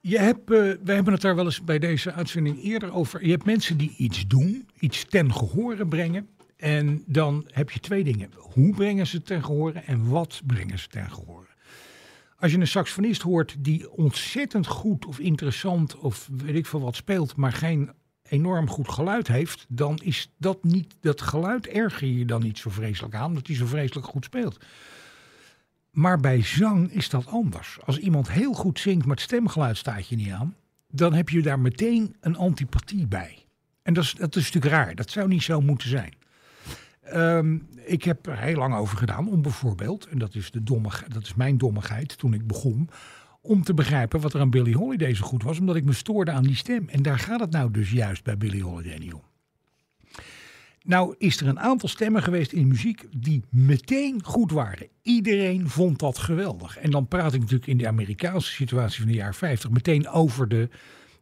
Je 0.00 0.18
hebt, 0.18 0.50
eh, 0.50 0.58
we 0.58 0.92
hebben 0.92 1.12
het 1.12 1.22
daar 1.22 1.34
wel 1.34 1.44
eens 1.44 1.64
bij 1.64 1.78
deze 1.78 2.12
uitzending 2.12 2.62
eerder 2.62 2.92
over. 2.92 3.24
Je 3.24 3.30
hebt 3.30 3.44
mensen 3.44 3.76
die 3.76 3.94
iets 3.96 4.26
doen, 4.26 4.68
iets 4.78 5.04
ten 5.04 5.32
gehore 5.32 5.86
brengen. 5.86 6.28
En 6.56 7.02
dan 7.06 7.48
heb 7.50 7.70
je 7.70 7.80
twee 7.80 8.04
dingen. 8.04 8.30
Hoe 8.36 8.74
brengen 8.74 9.06
ze 9.06 9.16
het 9.16 9.26
ten 9.26 9.44
gehore 9.44 9.78
en 9.78 10.08
wat 10.08 10.42
brengen 10.46 10.78
ze 10.78 10.88
ten 10.88 11.10
gehore? 11.10 11.48
Als 12.38 12.52
je 12.52 12.58
een 12.58 12.66
saxofonist 12.66 13.22
hoort 13.22 13.56
die 13.58 13.90
ontzettend 13.90 14.66
goed 14.66 15.06
of 15.06 15.18
interessant 15.18 15.98
of 15.98 16.28
weet 16.32 16.54
ik 16.54 16.66
veel 16.66 16.80
wat 16.80 16.96
speelt, 16.96 17.36
maar 17.36 17.52
geen 17.52 17.90
enorm 18.28 18.70
goed 18.70 18.88
geluid 18.88 19.28
heeft, 19.28 19.66
dan 19.68 19.98
is 20.02 20.30
dat 20.36 20.64
niet, 20.64 20.94
dat 21.00 21.20
geluid 21.20 21.66
erger 21.66 22.08
je 22.08 22.24
dan 22.24 22.42
niet 22.42 22.58
zo 22.58 22.70
vreselijk 22.70 23.14
aan, 23.14 23.28
omdat 23.28 23.46
hij 23.46 23.56
zo 23.56 23.66
vreselijk 23.66 24.06
goed 24.06 24.24
speelt. 24.24 24.58
Maar 25.90 26.20
bij 26.20 26.42
zang 26.42 26.92
is 26.92 27.08
dat 27.08 27.26
anders. 27.26 27.78
Als 27.84 27.98
iemand 27.98 28.30
heel 28.30 28.52
goed 28.52 28.78
zingt, 28.78 29.06
maar 29.06 29.16
het 29.16 29.24
stemgeluid 29.24 29.76
staat 29.76 30.08
je 30.08 30.16
niet 30.16 30.30
aan, 30.30 30.56
dan 30.88 31.12
heb 31.12 31.28
je 31.28 31.42
daar 31.42 31.60
meteen 31.60 32.16
een 32.20 32.36
antipathie 32.36 33.06
bij. 33.06 33.44
En 33.82 33.94
dat 33.94 34.04
is, 34.04 34.14
dat 34.14 34.36
is 34.36 34.44
natuurlijk 34.52 34.74
raar. 34.74 34.94
Dat 34.94 35.10
zou 35.10 35.28
niet 35.28 35.42
zo 35.42 35.60
moeten 35.60 35.88
zijn. 35.88 36.14
Ehm, 37.00 37.58
ik 37.84 38.04
heb 38.04 38.26
er 38.26 38.38
heel 38.38 38.56
lang 38.56 38.74
over 38.74 38.98
gedaan 38.98 39.28
om 39.28 39.42
bijvoorbeeld, 39.42 40.06
en 40.06 40.18
dat 40.18 40.34
is, 40.34 40.50
de 40.50 40.62
domme, 40.62 40.88
dat 41.08 41.22
is 41.22 41.34
mijn 41.34 41.58
dommigheid 41.58 42.18
toen 42.18 42.34
ik 42.34 42.46
begon, 42.46 42.90
om 43.44 43.62
te 43.62 43.74
begrijpen 43.74 44.20
wat 44.20 44.34
er 44.34 44.40
aan 44.40 44.50
Billie 44.50 44.76
Holiday 44.76 45.14
zo 45.14 45.24
goed 45.24 45.42
was, 45.42 45.58
omdat 45.58 45.76
ik 45.76 45.84
me 45.84 45.92
stoorde 45.92 46.30
aan 46.30 46.42
die 46.42 46.56
stem. 46.56 46.88
En 46.88 47.02
daar 47.02 47.18
gaat 47.18 47.40
het 47.40 47.50
nou 47.50 47.70
dus 47.70 47.90
juist 47.90 48.24
bij 48.24 48.36
Billie 48.36 48.62
Holiday 48.62 48.98
niet 48.98 49.12
om. 49.14 49.22
Nou 50.82 51.14
is 51.18 51.40
er 51.40 51.46
een 51.48 51.60
aantal 51.60 51.88
stemmen 51.88 52.22
geweest 52.22 52.52
in 52.52 52.68
muziek 52.68 53.04
die 53.16 53.42
meteen 53.50 54.24
goed 54.24 54.50
waren. 54.52 54.88
Iedereen 55.02 55.68
vond 55.68 55.98
dat 55.98 56.18
geweldig. 56.18 56.78
En 56.78 56.90
dan 56.90 57.08
praat 57.08 57.32
ik 57.34 57.40
natuurlijk 57.40 57.66
in 57.66 57.78
de 57.78 57.86
Amerikaanse 57.88 58.52
situatie 58.52 58.98
van 59.00 59.08
de 59.10 59.16
jaren 59.16 59.34
50 59.34 59.70
meteen 59.70 60.08
over 60.08 60.48
de 60.48 60.68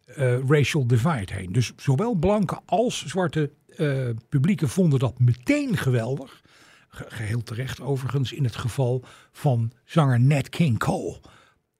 eh, 0.06 0.38
racial 0.48 0.87
divide 0.87 1.32
heen. 1.35 1.52
Dus 1.52 1.72
zowel 1.76 2.14
blanke 2.14 2.61
als 2.64 3.06
zwarte 3.06 3.50
eh, 3.76 4.08
publieken 4.28 4.68
vonden 4.68 4.98
dat 4.98 5.18
meteen 5.18 5.76
geweldig. 5.76 6.42
Ge- 6.88 7.04
geheel 7.08 7.42
terecht 7.42 7.80
overigens 7.80 8.32
in 8.32 8.44
het 8.44 8.56
geval 8.56 9.04
van 9.32 9.72
zanger 9.85 10.20
Nat 10.20 10.48
King 10.48 10.78
Cole. 10.78 11.20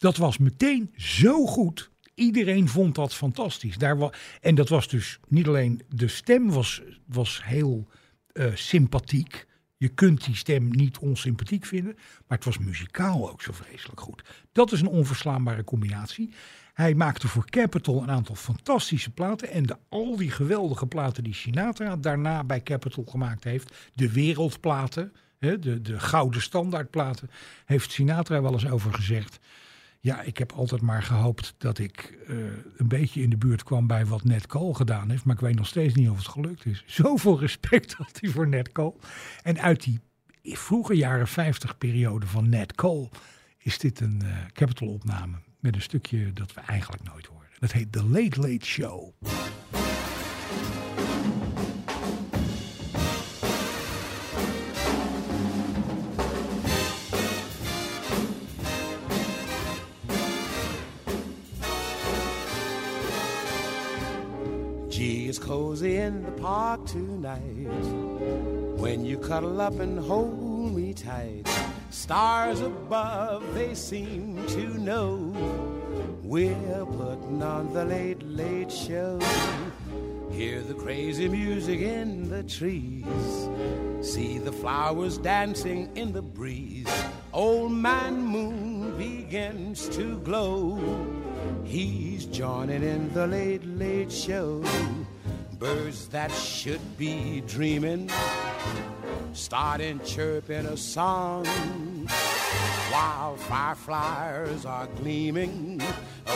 Dat 0.03 0.17
was 0.17 0.39
meteen 0.39 0.93
zo 0.97 1.47
goed. 1.47 1.91
Iedereen 2.15 2.69
vond 2.69 2.95
dat 2.95 3.15
fantastisch. 3.15 3.77
Daar 3.77 4.19
en 4.41 4.55
dat 4.55 4.69
was 4.69 4.89
dus 4.89 5.19
niet 5.29 5.47
alleen 5.47 5.83
de 5.89 6.09
stem 6.09 6.51
was, 6.51 6.83
was 7.07 7.45
heel 7.45 7.89
eh, 8.33 8.47
sympathiek. 8.55 9.47
Je 9.77 9.89
kunt 9.89 10.25
die 10.25 10.37
stem 10.37 10.69
niet 10.71 10.99
onsympathiek 10.99 11.65
vinden, 11.67 11.95
maar 12.27 12.39
het 12.39 12.45
was 12.45 12.59
muzikaal 12.59 13.31
ook 13.31 13.43
zo 13.43 13.53
vreselijk 13.53 14.01
goed. 14.01 14.23
Dat 14.53 14.73
is 14.73 14.81
een 14.81 14.87
onverslaanbare 14.87 15.65
combinatie. 15.65 16.33
Hij 16.75 16.95
maakte 16.95 17.29
voor 17.29 17.45
Capitol 17.51 18.03
een 18.03 18.11
aantal 18.11 18.35
fantastische 18.35 19.11
platen. 19.11 19.51
En 19.51 19.63
de, 19.63 19.77
al 19.89 20.17
die 20.17 20.31
geweldige 20.31 20.87
platen 20.87 21.25
die 21.25 21.35
Sinatra 21.35 21.97
daarna 21.97 22.45
bij 22.45 22.63
Capitol 22.63 23.05
gemaakt 23.05 23.45
heeft. 23.45 23.75
De 23.95 24.13
wereldplaten, 24.13 25.13
hè, 25.39 25.59
de, 25.59 25.83
de 25.83 26.01
gouden 26.01 26.43
standaardplaten. 26.43 27.31
Heeft 27.65 27.93
Sinatra 27.93 28.43
wel 28.43 28.53
eens 28.53 28.69
over 28.69 28.95
gezegd. 28.95 29.41
Ja, 30.05 30.23
ik 30.23 30.39
heb 30.39 30.53
altijd 30.53 30.81
maar 30.81 31.03
gehoopt 31.03 31.55
dat 31.59 31.79
ik 31.79 32.19
eh, 32.27 32.37
een 32.77 32.89
beetje 32.89 33.23
in 33.23 33.31
de 33.31 33.37
buurt 33.37 33.63
kwam 33.63 33.87
bij 33.87 34.07
wat 34.07 34.25
Nat 34.25 34.47
Cole 34.47 34.75
gedaan 34.75 35.11
heeft. 35.11 35.25
Maar 35.25 35.35
ik 35.35 35.41
weet 35.41 35.55
nog 35.55 35.67
steeds 35.67 35.95
niet 35.95 36.09
of 36.09 36.17
het 36.17 36.29
gelukt 36.29 36.67
is. 36.67 36.85
Zoveel 37.03 37.41
respect 37.41 37.93
had 37.93 38.19
hij 38.21 38.31
voor 38.31 38.49
Nat 38.49 38.73
Cole. 38.73 38.95
En 39.43 39.61
uit 39.61 39.83
die 39.83 40.01
vroege 40.43 40.95
jaren 40.95 41.29
50 41.29 41.79
periode 41.79 42.27
van 42.27 42.49
Nat 42.49 42.75
Cole 42.75 43.09
is 43.59 43.79
dit 43.79 44.01
een 44.01 44.23
eh 44.23 44.37
Capitol 44.53 44.89
opname. 44.89 45.37
Met 45.61 45.75
een 45.75 45.83
stukje 45.83 46.33
dat 46.33 46.55
we 46.55 46.61
eigenlijk 46.61 47.03
nooit 47.03 47.27
hoorden. 47.27 47.51
Dat 47.59 47.73
heet 47.73 47.93
The 47.93 48.05
Late 48.05 48.41
Late 48.41 48.67
Show. 48.67 49.13
Cozy 65.53 65.99
in 65.99 66.23
the 66.23 66.33
park 66.41 66.81
tonight. 66.87 67.75
When 68.81 69.05
you 69.05 69.19
cuddle 69.19 69.61
up 69.61 69.79
and 69.81 69.99
hold 69.99 70.75
me 70.75 70.95
tight, 70.95 71.45
stars 71.91 72.63
above, 72.63 73.43
they 73.53 73.75
seem 73.75 74.47
to 74.47 74.65
know 74.79 75.13
we're 76.23 76.87
putting 76.87 77.43
on 77.43 77.75
the 77.75 77.85
late, 77.85 78.23
late 78.23 78.73
show. 78.73 79.21
Hear 80.31 80.63
the 80.63 80.73
crazy 80.73 81.29
music 81.29 81.81
in 81.81 82.31
the 82.31 82.45
trees. 82.45 83.05
See 84.01 84.39
the 84.39 84.53
flowers 84.53 85.19
dancing 85.19 85.91
in 85.95 86.15
the 86.15 86.23
breeze. 86.23 86.89
Old 87.35 87.73
man 87.73 88.23
moon 88.23 88.97
begins 88.97 89.87
to 89.91 90.19
glow. 90.21 90.81
He's 91.63 92.25
joining 92.25 92.83
in 92.83 93.13
the 93.13 93.27
late, 93.27 93.67
late 93.67 94.11
show. 94.11 94.65
Birds 95.63 96.09
that 96.09 96.33
should 96.33 96.99
be 96.99 97.41
dreaming, 97.43 98.11
starting 99.33 100.01
chirping 100.01 100.67
a 100.67 100.77
song. 100.77 101.47
While 102.91 103.37
fireflies 103.37 104.67
are 104.67 104.89
gleaming, 104.99 105.81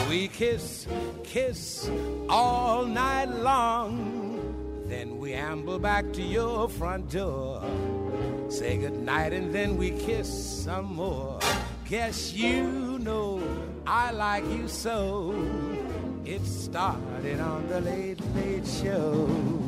we 0.09 0.29
kiss, 0.29 0.87
kiss 1.25 1.91
all 2.29 2.85
night 2.85 3.29
long. 3.31 4.85
Then 4.87 5.19
we 5.19 5.33
amble 5.33 5.81
back 5.81 6.13
to 6.13 6.23
your 6.23 6.69
front 6.69 7.11
door. 7.11 7.65
Say 8.49 8.77
goodnight 8.77 9.33
and 9.33 9.53
then 9.53 9.77
we 9.77 9.91
kiss 9.91 10.29
some 10.63 10.95
more. 10.95 11.41
Guess 11.89 12.33
you 12.33 13.01
know 13.01 13.43
I 13.89 14.13
like 14.13 14.47
you 14.47 14.69
so. 14.69 15.76
It 16.29 16.45
started 16.45 17.39
on 17.39 17.69
the 17.69 17.81
late, 17.83 18.19
late 18.35 18.67
show. 18.67 19.66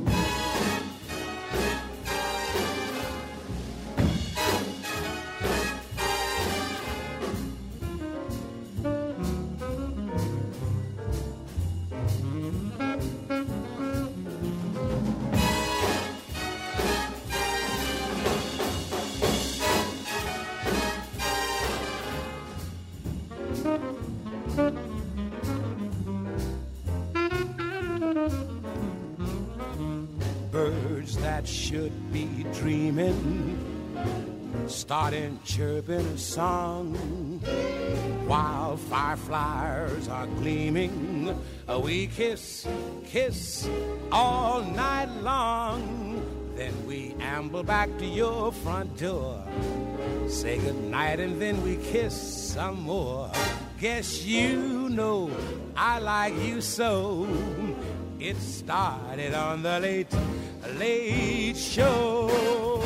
Song. 36.16 36.94
While 38.27 38.77
fireflies 38.77 40.09
are 40.09 40.27
gleaming, 40.27 41.37
we 41.83 42.07
kiss, 42.07 42.66
kiss 43.07 43.68
all 44.12 44.62
night 44.62 45.11
long. 45.23 46.23
Then 46.57 46.75
we 46.87 47.14
amble 47.21 47.62
back 47.62 47.88
to 47.99 48.07
your 48.07 48.53
front 48.53 48.97
door. 48.99 49.42
Say 50.29 50.59
goodnight 50.59 51.21
and 51.21 51.40
then 51.40 51.62
we 51.62 51.77
kiss 51.77 52.14
some 52.14 52.83
more. 52.83 53.31
Guess 53.81 54.25
you 54.25 54.88
know 54.88 55.31
I 55.77 56.01
like 56.01 56.35
you 56.35 56.61
so. 56.61 57.27
It 58.18 58.37
started 58.37 59.35
on 59.35 59.62
the 59.62 59.79
late, 59.79 60.12
late 60.77 61.57
show. 61.57 62.78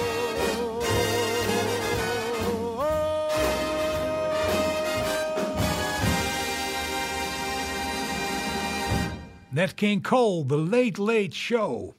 Nat 9.53 9.75
King 9.75 10.03
Cole, 10.03 10.47
The 10.47 10.57
Late 10.57 11.03
Late 11.03 11.35
Show. 11.35 11.95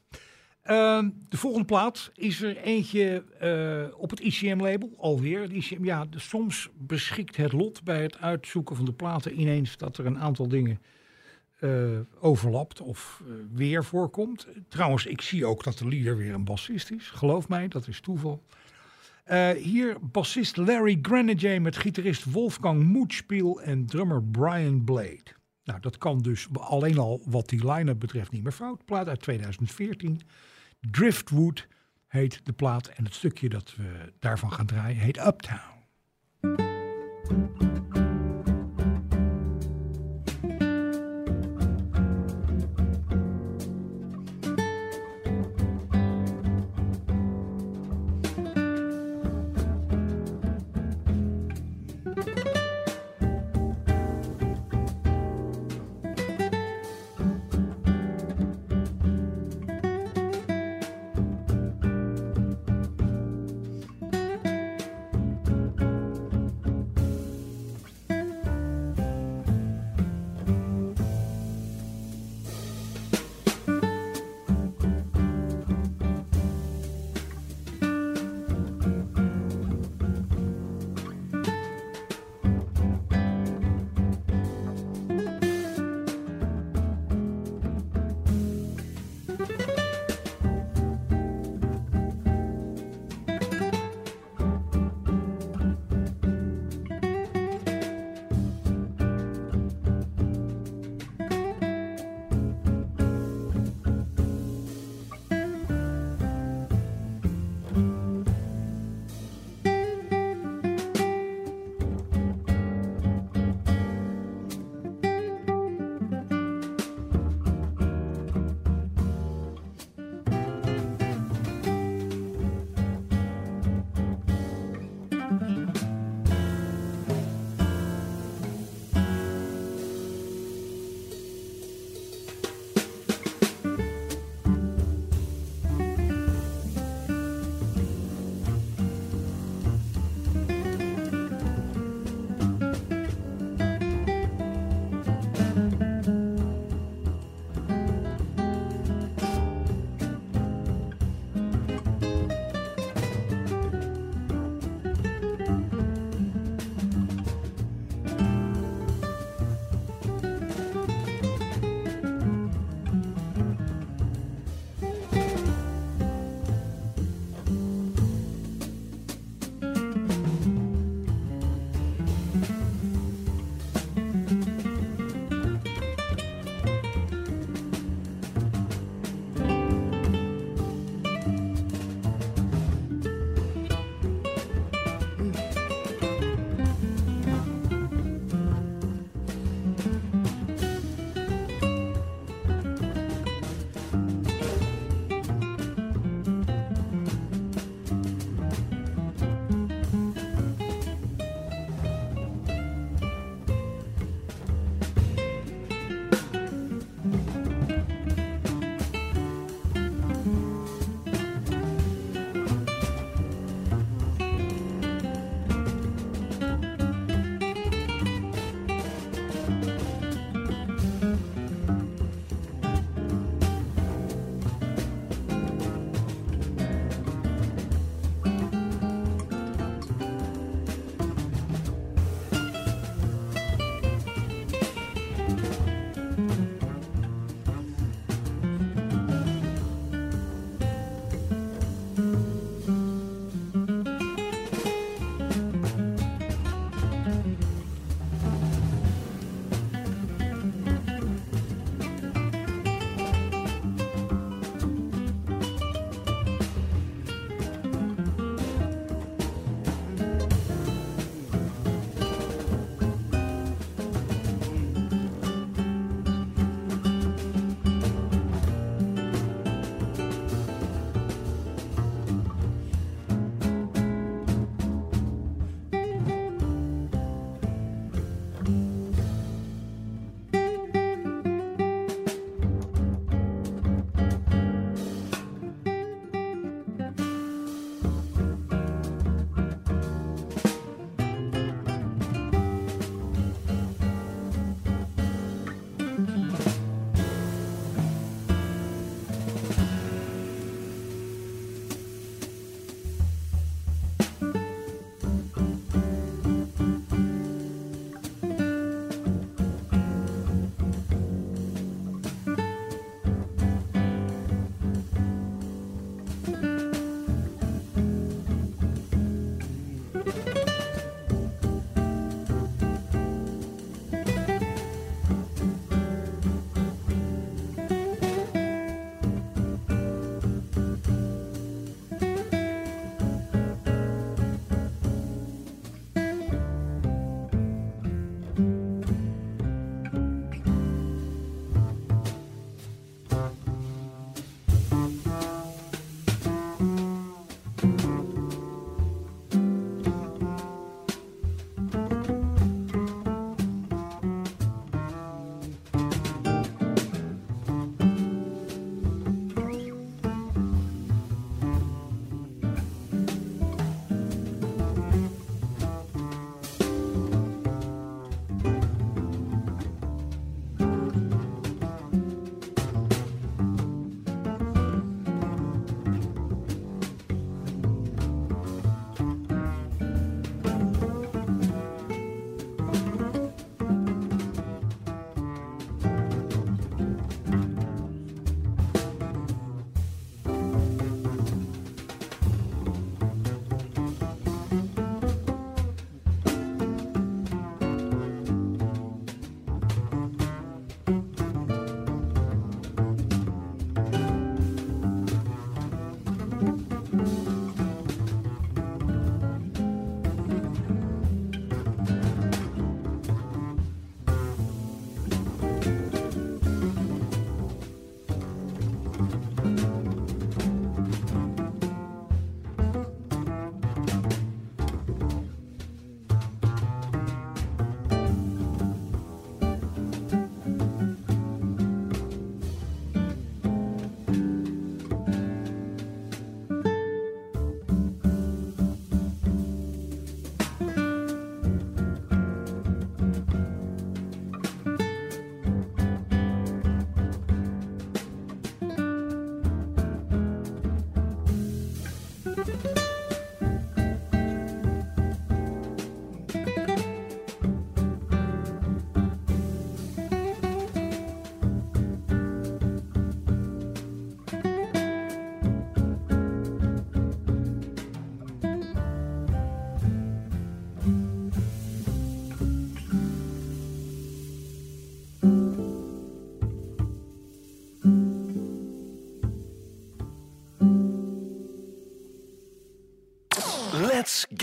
Ehm, 0.61 1.09
de 1.29 1.37
volgende 1.37 1.65
plaat 1.65 2.11
is 2.15 2.41
er 2.41 2.57
eentje 2.57 3.23
eh, 3.39 3.99
op 3.99 4.09
het 4.09 4.19
ICM-label, 4.19 4.93
alweer. 4.97 5.41
Het 5.41 5.51
ICM, 5.51 5.83
ja, 5.83 6.05
soms 6.15 6.69
beschikt 6.77 7.35
het 7.35 7.51
lot 7.51 7.83
bij 7.83 8.01
het 8.01 8.17
uitzoeken 8.17 8.75
van 8.75 8.85
de 8.85 8.93
platen 8.93 9.39
ineens 9.39 9.77
dat 9.77 9.97
er 9.97 10.05
een 10.05 10.19
aantal 10.19 10.47
dingen 10.47 10.81
eh, 11.59 11.69
overlapt 12.19 12.81
of 12.81 13.21
eh, 13.21 13.33
weer 13.51 13.83
voorkomt. 13.83 14.47
Trouwens, 14.67 15.05
ik 15.05 15.21
zie 15.21 15.45
ook 15.45 15.63
dat 15.63 15.77
de 15.77 15.87
leader 15.87 16.17
weer 16.17 16.33
een 16.33 16.45
bassist 16.45 16.91
is. 16.91 17.09
Geloof 17.09 17.49
mij, 17.49 17.67
dat 17.67 17.87
is 17.87 17.99
toeval. 17.99 18.43
Hier 19.57 19.97
bassist 20.01 20.57
Larry 20.57 20.99
Grenadier 21.01 21.61
met 21.61 21.77
gitarist 21.77 22.31
Wolfgang 22.31 22.83
Moetspiel 22.83 23.61
en 23.61 23.85
drummer 23.85 24.23
Brian 24.23 24.83
Blade. 24.83 25.42
Nou, 25.63 25.80
dat 25.80 25.97
kan 25.97 26.19
dus 26.19 26.47
alleen 26.54 26.97
al 26.97 27.21
wat 27.26 27.49
die 27.49 27.71
line-up 27.71 27.99
betreft 27.99 28.32
niet 28.32 28.43
meer 28.43 28.52
fout. 28.52 28.86
Plaat 28.86 29.08
uit 29.08 29.21
2014. 29.21 30.21
Driftwood 30.80 31.67
heet 32.08 32.45
de 32.45 32.54
plaat 32.54 32.88
en 32.88 33.04
het 33.04 33.13
stukje 33.13 33.49
dat 33.49 33.76
we 33.76 34.13
daarvan 34.19 34.52
gaan 34.52 34.65
draaien 34.65 34.99
heet 34.99 35.17
Uptown. 35.17 35.73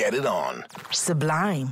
Get 0.00 0.14
it 0.14 0.26
on. 0.26 0.64
Sublime. 0.88 1.66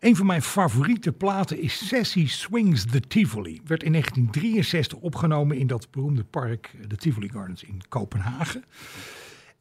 Een 0.00 0.16
van 0.16 0.26
mijn 0.26 0.42
favoriete 0.42 1.12
platen 1.12 1.58
is 1.58 1.86
Sassy 1.88 2.28
Swings 2.28 2.84
the 2.84 3.00
Tivoli. 3.00 3.60
Werd 3.64 3.82
in 3.82 3.92
1963 3.92 4.98
opgenomen 4.98 5.56
in 5.56 5.66
dat 5.66 5.90
beroemde 5.90 6.24
park, 6.24 6.74
de 6.88 6.96
Tivoli 6.96 7.28
Gardens 7.28 7.62
in 7.62 7.80
Kopenhagen. 7.88 8.64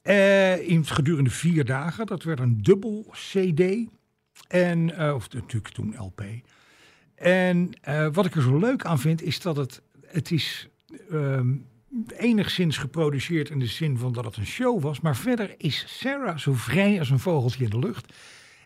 Eh, 0.01 0.69
in 0.69 0.85
gedurende 0.85 1.29
vier 1.29 1.65
dagen. 1.65 2.05
Dat 2.05 2.23
werd 2.23 2.39
een 2.39 2.61
dubbel 2.61 3.05
CD. 3.11 3.61
En, 4.47 4.97
eh, 4.97 5.13
of 5.13 5.33
natuurlijk 5.33 5.73
toen 5.73 5.95
LP. 5.97 6.23
En 7.15 7.69
eh, 7.81 8.07
wat 8.11 8.25
ik 8.25 8.35
er 8.35 8.41
zo 8.41 8.57
leuk 8.57 8.85
aan 8.85 8.99
vind, 8.99 9.21
is 9.21 9.41
dat 9.41 9.55
het, 9.55 9.81
het 10.05 10.31
is 10.31 10.69
ehm, 11.09 11.53
enigszins 12.17 12.77
geproduceerd 12.77 13.49
in 13.49 13.59
de 13.59 13.65
zin 13.65 13.97
van 13.97 14.13
dat 14.13 14.25
het 14.25 14.37
een 14.37 14.45
show 14.45 14.81
was. 14.81 14.99
Maar 14.99 15.15
verder 15.15 15.53
is 15.57 15.85
Sarah 15.87 16.37
zo 16.37 16.53
vrij 16.53 16.99
als 16.99 17.09
een 17.09 17.19
vogeltje 17.19 17.63
in 17.63 17.69
de 17.69 17.79
lucht. 17.79 18.13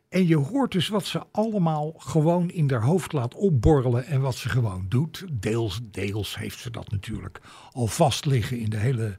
En 0.09 0.27
je 0.27 0.35
hoort 0.35 0.71
dus 0.71 0.87
wat 0.87 1.05
ze 1.05 1.23
allemaal 1.31 1.93
gewoon 1.97 2.49
in 2.49 2.71
haar 2.71 2.83
hoofd 2.83 3.13
laat 3.13 3.35
opborrelen 3.35 4.05
en 4.05 4.21
wat 4.21 4.35
ze 4.35 4.49
gewoon 4.49 4.85
doet. 4.89 5.25
Deels, 5.31 5.79
deels 5.91 6.37
heeft 6.37 6.59
ze 6.59 6.71
dat 6.71 6.91
natuurlijk 6.91 7.41
al 7.71 7.87
vast 7.87 8.25
liggen 8.25 8.59
in 8.59 8.69
de 8.69 8.77
hele, 8.77 9.17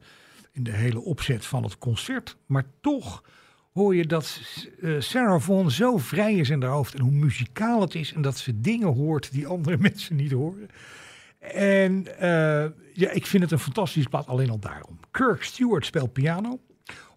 in 0.52 0.62
de 0.62 0.72
hele 0.72 1.00
opzet 1.00 1.46
van 1.46 1.62
het 1.62 1.78
concert. 1.78 2.36
Maar 2.46 2.64
toch 2.80 3.22
hoor 3.72 3.94
je 3.96 4.06
dat 4.06 4.40
eh, 4.80 4.94
Sarah 4.98 5.40
Vaughan 5.40 5.70
zo 5.70 5.98
vrij 5.98 6.34
is 6.34 6.50
in 6.50 6.62
haar 6.62 6.70
hoofd 6.70 6.94
en 6.94 7.00
hoe 7.00 7.10
muzikaal 7.10 7.80
het 7.80 7.94
is 7.94 8.12
en 8.12 8.22
dat 8.22 8.38
ze 8.38 8.60
dingen 8.60 8.94
hoort 8.94 9.32
die 9.32 9.46
andere 9.46 9.76
mensen 9.88 10.16
niet 10.16 10.32
horen. 10.32 10.68
En 11.54 12.18
eh, 12.18 12.70
ja, 12.92 13.10
ik 13.10 13.26
vind 13.26 13.42
het 13.42 13.52
een 13.52 13.58
fantastische 13.58 14.08
plaat 14.08 14.26
alleen 14.26 14.50
al 14.50 14.58
daarom. 14.58 14.98
Kirk 15.10 15.42
Stewart 15.42 15.86
speelt 15.86 16.12
piano. 16.12 16.60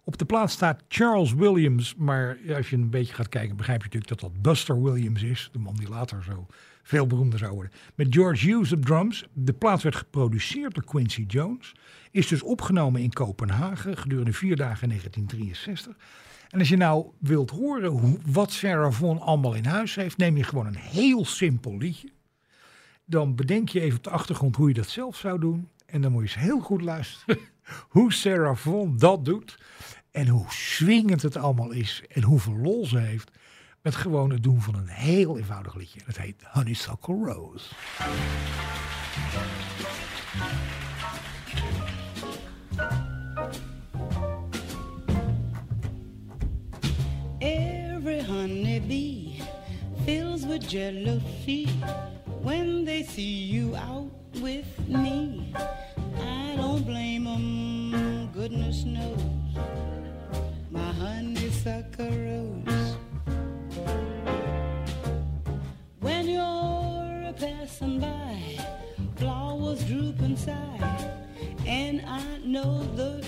Op 0.04 0.18
de 0.18 0.24
plaat 0.24 0.50
staat 0.50 0.82
Charles 0.88 1.34
Williams, 1.34 1.94
maar 1.94 2.38
als 2.54 2.70
je 2.70 2.76
een 2.76 2.90
beetje 2.90 3.14
gaat 3.14 3.28
kijken, 3.28 3.56
begrijp 3.56 3.78
je 3.78 3.84
natuurlijk 3.84 4.20
dat 4.20 4.30
dat 4.30 4.42
Buster 4.42 4.82
Williams 4.82 5.22
is, 5.22 5.48
de 5.52 5.58
man 5.58 5.76
die 5.76 5.88
later 5.88 6.22
zo 6.22 6.46
veel 6.82 7.06
beroemder 7.06 7.38
zou 7.38 7.52
worden. 7.52 7.72
Met 7.94 8.06
George 8.10 8.46
Hughes 8.46 8.72
op 8.72 8.84
drums. 8.84 9.26
De 9.32 9.52
plaat 9.52 9.82
werd 9.82 9.96
geproduceerd 9.96 10.74
door 10.74 10.84
Quincy 10.84 11.24
Jones. 11.26 11.74
Is 12.10 12.26
dus 12.26 12.42
opgenomen 12.42 13.00
in 13.00 13.12
Kopenhagen 13.12 13.96
gedurende 13.96 14.32
vier 14.32 14.56
dagen 14.56 14.82
in 14.82 14.88
1963. 14.88 15.96
En 16.48 16.58
als 16.58 16.68
je 16.68 16.76
nou 16.76 17.06
wilt 17.18 17.50
horen 17.50 18.18
wat 18.26 18.52
Sarah 18.52 18.92
Vaughan 18.92 19.20
allemaal 19.20 19.54
in 19.54 19.64
huis 19.64 19.94
heeft, 19.94 20.16
neem 20.16 20.36
je 20.36 20.42
gewoon 20.42 20.66
een 20.66 20.76
heel 20.76 21.24
simpel 21.24 21.76
liedje. 21.76 22.08
Dan 23.10 23.34
bedenk 23.34 23.68
je 23.68 23.80
even 23.80 23.96
op 23.96 24.04
de 24.04 24.10
achtergrond 24.10 24.56
hoe 24.56 24.68
je 24.68 24.74
dat 24.74 24.88
zelf 24.88 25.16
zou 25.16 25.38
doen. 25.38 25.68
En 25.86 26.00
dan 26.00 26.12
moet 26.12 26.30
je 26.30 26.36
eens 26.36 26.46
heel 26.46 26.60
goed 26.60 26.82
luisteren 26.82 27.38
hoe 27.88 28.12
Sarah 28.12 28.56
Vaughan 28.56 28.96
dat 28.96 29.24
doet. 29.24 29.58
En 30.10 30.28
hoe 30.28 30.44
swingend 30.48 31.22
het 31.22 31.36
allemaal 31.36 31.70
is. 31.70 32.02
En 32.08 32.22
hoeveel 32.22 32.56
lol 32.56 32.86
ze 32.86 32.98
heeft. 32.98 33.30
Met 33.82 33.94
gewoon 33.94 34.30
het 34.30 34.42
doen 34.42 34.62
van 34.62 34.74
een 34.74 34.88
heel 34.88 35.38
eenvoudig 35.38 35.74
liedje. 35.74 36.00
Het 36.04 36.18
heet 36.18 36.42
Honeysuckle 36.42 37.24
Rose. 37.24 37.68
Every 47.38 48.24
honeybee 48.26 49.40
fills 50.04 50.46
with 50.46 50.70
jealousy 50.70 51.66
when 52.42 52.84
they 52.84 53.02
see 53.02 53.44
you 53.44 53.76
out 53.76 54.10
with 54.40 54.66
me. 54.88 55.52
I 56.18 56.56
don't 56.56 56.84
blame 56.84 57.26
'em, 57.26 58.30
goodness 58.32 58.84
knows. 58.84 59.22
My 60.70 60.92
honeysuckle 60.92 62.10
rose. 62.10 62.96
When 66.00 66.28
you're 66.28 67.32
passing 67.34 68.00
by, 68.00 68.38
flowers 69.16 69.84
droop 69.84 70.20
inside, 70.20 71.10
and 71.66 72.02
I 72.06 72.38
know 72.44 72.82
the 72.96 73.19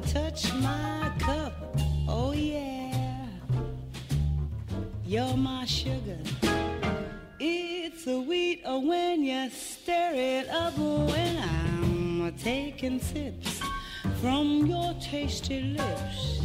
to 0.00 0.12
touch 0.12 0.52
my 0.54 1.10
cup. 1.18 1.52
Oh, 2.08 2.32
yeah, 2.32 3.26
you're 5.04 5.36
my 5.36 5.64
sugar. 5.64 6.18
It's 7.40 8.04
sweet 8.04 8.62
when 8.64 9.22
you 9.22 9.50
stir 9.50 10.12
it 10.14 10.48
up 10.50 10.76
when 10.78 11.36
I'm 11.38 12.32
taking 12.36 13.00
sips 13.00 13.60
from 14.20 14.66
your 14.66 14.94
tasty 15.00 15.62
lips. 15.62 16.42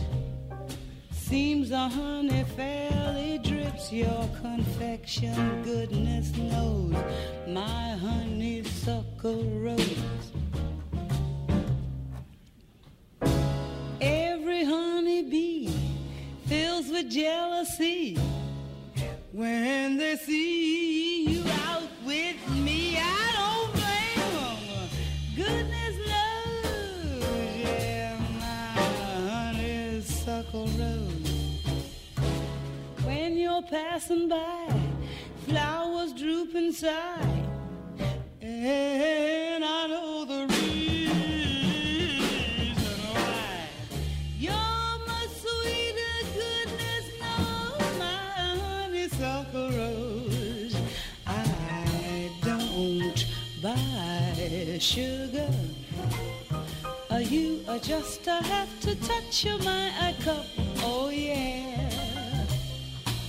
Seems 1.11 1.69
the 1.69 1.87
honey 1.89 2.45
fairly 2.55 3.39
drips 3.39 3.91
your 3.91 4.29
confection. 4.41 5.63
Goodness 5.63 6.35
knows 6.37 6.95
my 7.47 7.97
honeysuckle 7.97 9.43
rose. 9.59 10.22
Jealousy 17.13 18.17
when 19.31 19.97
they 19.97 20.15
see 20.15 21.25
you 21.29 21.43
out 21.67 21.83
with 22.03 22.37
me. 22.65 22.97
I 22.97 23.27
don't 23.37 23.71
blame 23.77 24.19
'em. 24.47 24.89
Goodness 25.35 25.95
knows, 26.09 27.23
yeah, 27.61 28.17
my 28.39 28.65
honeysuckle 29.29 30.65
rose. 30.65 31.61
When 33.05 33.37
you're 33.37 33.61
passing 33.61 34.27
by, 34.27 34.73
flowers 35.45 36.13
droop 36.13 36.55
inside, 36.55 37.45
and 38.41 39.63
I 39.63 39.87
know 39.87 40.25
the 40.25 40.52
sugar. 54.79 55.49
Uh, 57.09 57.17
you 57.17 57.61
uh, 57.67 57.79
just 57.79 58.27
uh, 58.27 58.41
have 58.43 58.79
to 58.81 58.95
touch 58.95 59.45
my 59.63 59.89
uh, 59.99 60.13
cup. 60.21 60.45
Oh 60.79 61.09
yeah, 61.09 62.45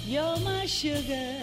you're 0.05 0.39
my 0.41 0.67
sugar. 0.67 1.39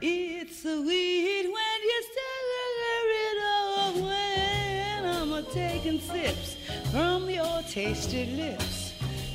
It's 0.00 0.62
sweet 0.62 1.46
when 1.56 1.78
you 1.90 2.02
stir 2.10 3.06
it 3.24 3.38
up 3.56 3.94
when 3.96 5.04
I'm 5.06 5.32
a 5.32 5.42
taking 5.42 6.00
sips 6.00 6.56
from 6.90 7.30
your 7.30 7.62
tasty 7.62 8.26
lips. 8.26 8.92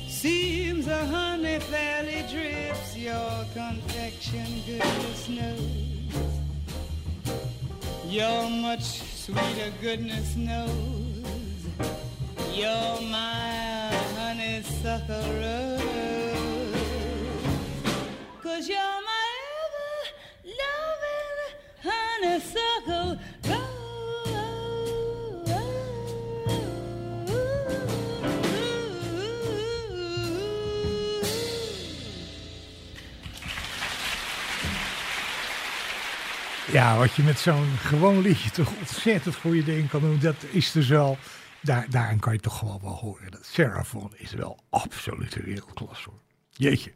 Seems 0.08 0.86
a 0.86 1.06
honey 1.06 1.58
fairly 1.58 2.22
drips 2.30 2.96
your 2.96 3.44
confection, 3.54 4.62
goodness 4.66 5.28
knows. 5.28 5.97
You're 8.10 8.48
much 8.48 9.02
sweeter, 9.02 9.70
goodness 9.82 10.34
knows. 10.34 10.70
You're 12.54 13.02
my 13.02 13.90
honeysuckle 14.16 15.30
rose. 15.34 15.82
Cause 18.42 18.66
you're 18.66 18.78
my 18.78 19.28
ever 19.60 19.92
loving 20.64 21.36
honeysuckle 21.84 23.18
Ja, 36.72 36.98
wat 36.98 37.14
je 37.14 37.22
met 37.22 37.38
zo'n 37.38 37.66
gewoon 37.76 38.20
liedje 38.20 38.50
toch 38.50 38.72
ontzettend 38.78 39.36
goede 39.36 39.64
dingen 39.64 39.88
kan 39.88 40.00
doen, 40.00 40.18
dat 40.18 40.44
is 40.50 40.72
dus 40.72 40.88
wel. 40.88 41.18
Daar, 41.62 41.86
daarin 41.90 42.18
kan 42.18 42.32
je 42.32 42.38
toch 42.38 42.58
gewoon 42.58 42.80
wel 42.82 42.94
horen. 42.94 43.30
Dat 43.30 43.48
Vaughan 43.50 44.12
is 44.16 44.32
wel 44.32 44.58
absolute 44.70 45.42
wereldklasse 45.42 46.10
hoor. 46.10 46.20
Jeetje. 46.50 46.92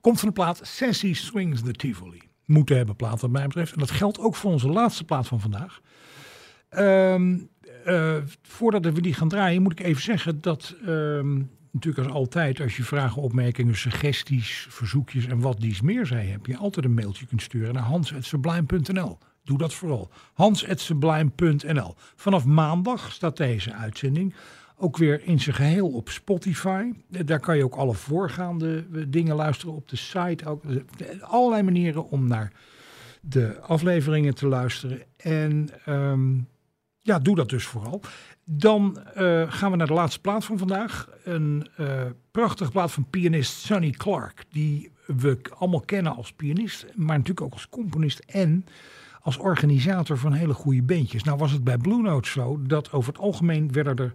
Komt 0.00 0.18
van 0.18 0.28
de 0.28 0.34
plaat 0.34 0.60
Sassy 0.62 1.14
Swings 1.14 1.62
the 1.62 1.72
Tivoli. 1.72 2.22
Moeten 2.44 2.76
hebben 2.76 2.96
plaat 2.96 3.20
wat 3.20 3.30
mij 3.30 3.46
betreft. 3.46 3.72
En 3.72 3.78
dat 3.78 3.90
geldt 3.90 4.18
ook 4.18 4.36
voor 4.36 4.50
onze 4.50 4.68
laatste 4.68 5.04
plaat 5.04 5.26
van 5.26 5.40
vandaag. 5.40 5.80
Ehm, 6.68 7.38
eh, 7.84 8.16
voordat 8.42 8.84
we 8.84 9.00
die 9.00 9.14
gaan 9.14 9.28
draaien, 9.28 9.62
moet 9.62 9.80
ik 9.80 9.86
even 9.86 10.02
zeggen 10.02 10.40
dat 10.40 10.74
ehm, 10.86 11.42
natuurlijk 11.76 12.06
als 12.06 12.16
altijd, 12.16 12.60
als 12.60 12.76
je 12.76 12.82
vragen, 12.82 13.22
opmerkingen, 13.22 13.76
suggesties, 13.76 14.66
verzoekjes 14.68 15.26
en 15.26 15.40
wat 15.40 15.60
dies 15.60 15.80
meer 15.80 16.06
zij 16.06 16.26
heb 16.26 16.46
je 16.46 16.56
altijd 16.56 16.84
een 16.84 16.94
mailtje 16.94 17.26
kunt 17.26 17.42
sturen 17.42 17.74
naar 17.74 17.82
hans.sublime.nl. 17.82 19.18
Doe 19.44 19.58
dat 19.58 19.74
vooral. 19.74 20.10
hans.sublime.nl. 20.34 21.94
Vanaf 22.14 22.44
maandag 22.44 23.12
staat 23.12 23.36
deze 23.36 23.74
uitzending 23.74 24.34
ook 24.76 24.96
weer 24.96 25.22
in 25.24 25.40
zijn 25.40 25.56
geheel 25.56 25.88
op 25.88 26.08
Spotify. 26.08 26.92
Daar 27.08 27.40
kan 27.40 27.56
je 27.56 27.64
ook 27.64 27.74
alle 27.74 27.94
voorgaande 27.94 28.84
eh, 28.94 29.02
dingen 29.08 29.36
luisteren 29.36 29.74
op 29.74 29.88
de 29.88 29.96
site. 29.96 30.46
Ook, 30.46 30.64
eh, 30.64 31.22
allerlei 31.22 31.62
manieren 31.62 32.08
om 32.10 32.26
naar 32.26 32.52
de 33.20 33.60
afleveringen 33.60 34.34
te 34.34 34.46
luisteren. 34.46 35.02
En 35.16 35.68
ehm, 35.84 36.38
ja, 37.06 37.18
doe 37.18 37.34
dat 37.34 37.48
dus 37.48 37.64
vooral. 37.64 38.00
Dan 38.44 38.98
eh, 39.14 39.52
gaan 39.52 39.70
we 39.70 39.76
naar 39.76 39.86
de 39.86 39.92
laatste 39.92 40.20
plaat 40.20 40.44
van 40.44 40.58
vandaag. 40.58 41.08
Een 41.24 41.68
eh, 41.76 41.86
prachtige 42.30 42.70
plaat 42.70 42.92
van 42.92 43.06
pianist 43.10 43.52
Sonny 43.52 43.90
Clark. 43.90 44.44
Die 44.48 44.90
we 45.06 45.38
allemaal 45.58 45.80
kennen 45.80 46.16
als 46.16 46.32
pianist, 46.32 46.86
maar 46.94 47.16
natuurlijk 47.16 47.46
ook 47.46 47.52
als 47.52 47.68
componist 47.68 48.18
en 48.18 48.66
als 49.20 49.36
organisator 49.36 50.18
van 50.18 50.32
hele 50.32 50.54
goede 50.54 50.82
bandjes. 50.82 51.22
Nou 51.22 51.38
was 51.38 51.52
het 51.52 51.64
bij 51.64 51.76
Blue 51.76 52.02
Note 52.02 52.28
zo 52.28 52.62
dat 52.62 52.92
over 52.92 53.12
het 53.12 53.22
algemeen 53.22 53.72
werden 53.72 53.96
er 53.96 54.12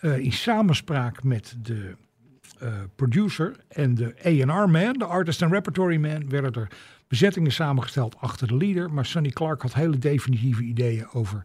eh, 0.00 0.18
in 0.18 0.32
samenspraak 0.32 1.22
met 1.22 1.56
de 1.62 1.94
producer 2.96 3.56
en 3.68 3.94
de 3.94 4.14
A&R 4.26 4.70
man, 4.70 4.92
de 4.92 5.04
artist 5.04 5.42
and 5.42 5.52
repertory 5.52 5.96
man, 5.96 6.28
werden 6.28 6.52
er 6.52 6.68
bezettingen 7.08 7.52
samengesteld 7.52 8.16
achter 8.18 8.46
de 8.46 8.56
leader. 8.56 8.92
Maar 8.92 9.06
Sonny 9.06 9.30
Clark 9.30 9.62
had 9.62 9.74
hele 9.74 9.98
definitieve 9.98 10.62
ideeën 10.62 11.08
over 11.12 11.44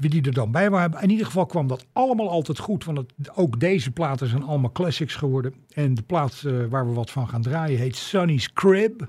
wie 0.00 0.10
die 0.10 0.22
er 0.22 0.32
dan 0.32 0.50
bij 0.50 0.62
hebben. 0.62 1.02
In 1.02 1.10
ieder 1.10 1.26
geval 1.26 1.46
kwam 1.46 1.66
dat 1.66 1.86
allemaal 1.92 2.30
altijd 2.30 2.58
goed, 2.58 2.84
want 2.84 2.98
het, 2.98 3.36
ook 3.36 3.60
deze 3.60 3.90
platen 3.90 4.28
zijn 4.28 4.42
allemaal 4.42 4.72
classics 4.72 5.14
geworden. 5.14 5.54
En 5.74 5.94
de 5.94 6.02
plaat 6.02 6.42
eh, 6.46 6.52
waar 6.68 6.86
we 6.86 6.92
wat 6.92 7.10
van 7.10 7.28
gaan 7.28 7.42
draaien 7.42 7.78
heet 7.78 7.96
Sonny's 7.96 8.52
Crib. 8.52 9.08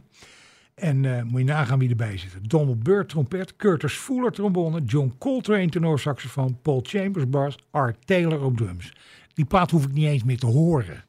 En 0.76 1.06
eh, 1.06 1.24
moet 1.24 1.40
je 1.40 1.46
nagaan 1.46 1.80
wie 1.80 1.90
erbij 1.90 2.18
zit. 2.18 2.32
Donald 2.42 2.84
Byrd 2.84 3.10
trompet, 3.10 3.56
Curtis 3.56 3.94
Fuller 3.94 4.32
trombone, 4.32 4.82
John 4.84 5.14
Coltrane 5.18 5.70
tenorsaxofoon, 5.70 6.58
Paul 6.62 6.80
Chambers 6.84 7.30
bas, 7.30 7.58
Art 7.72 7.98
Taylor 8.06 8.44
op 8.44 8.58
drums. 8.58 8.94
Die 9.34 9.46
plaat 9.46 9.72
hoef 9.72 9.84
ik 9.84 9.94
niet 9.94 10.06
eens 10.06 10.24
meer 10.24 10.40
te 10.40 10.46
horen. 10.46 11.04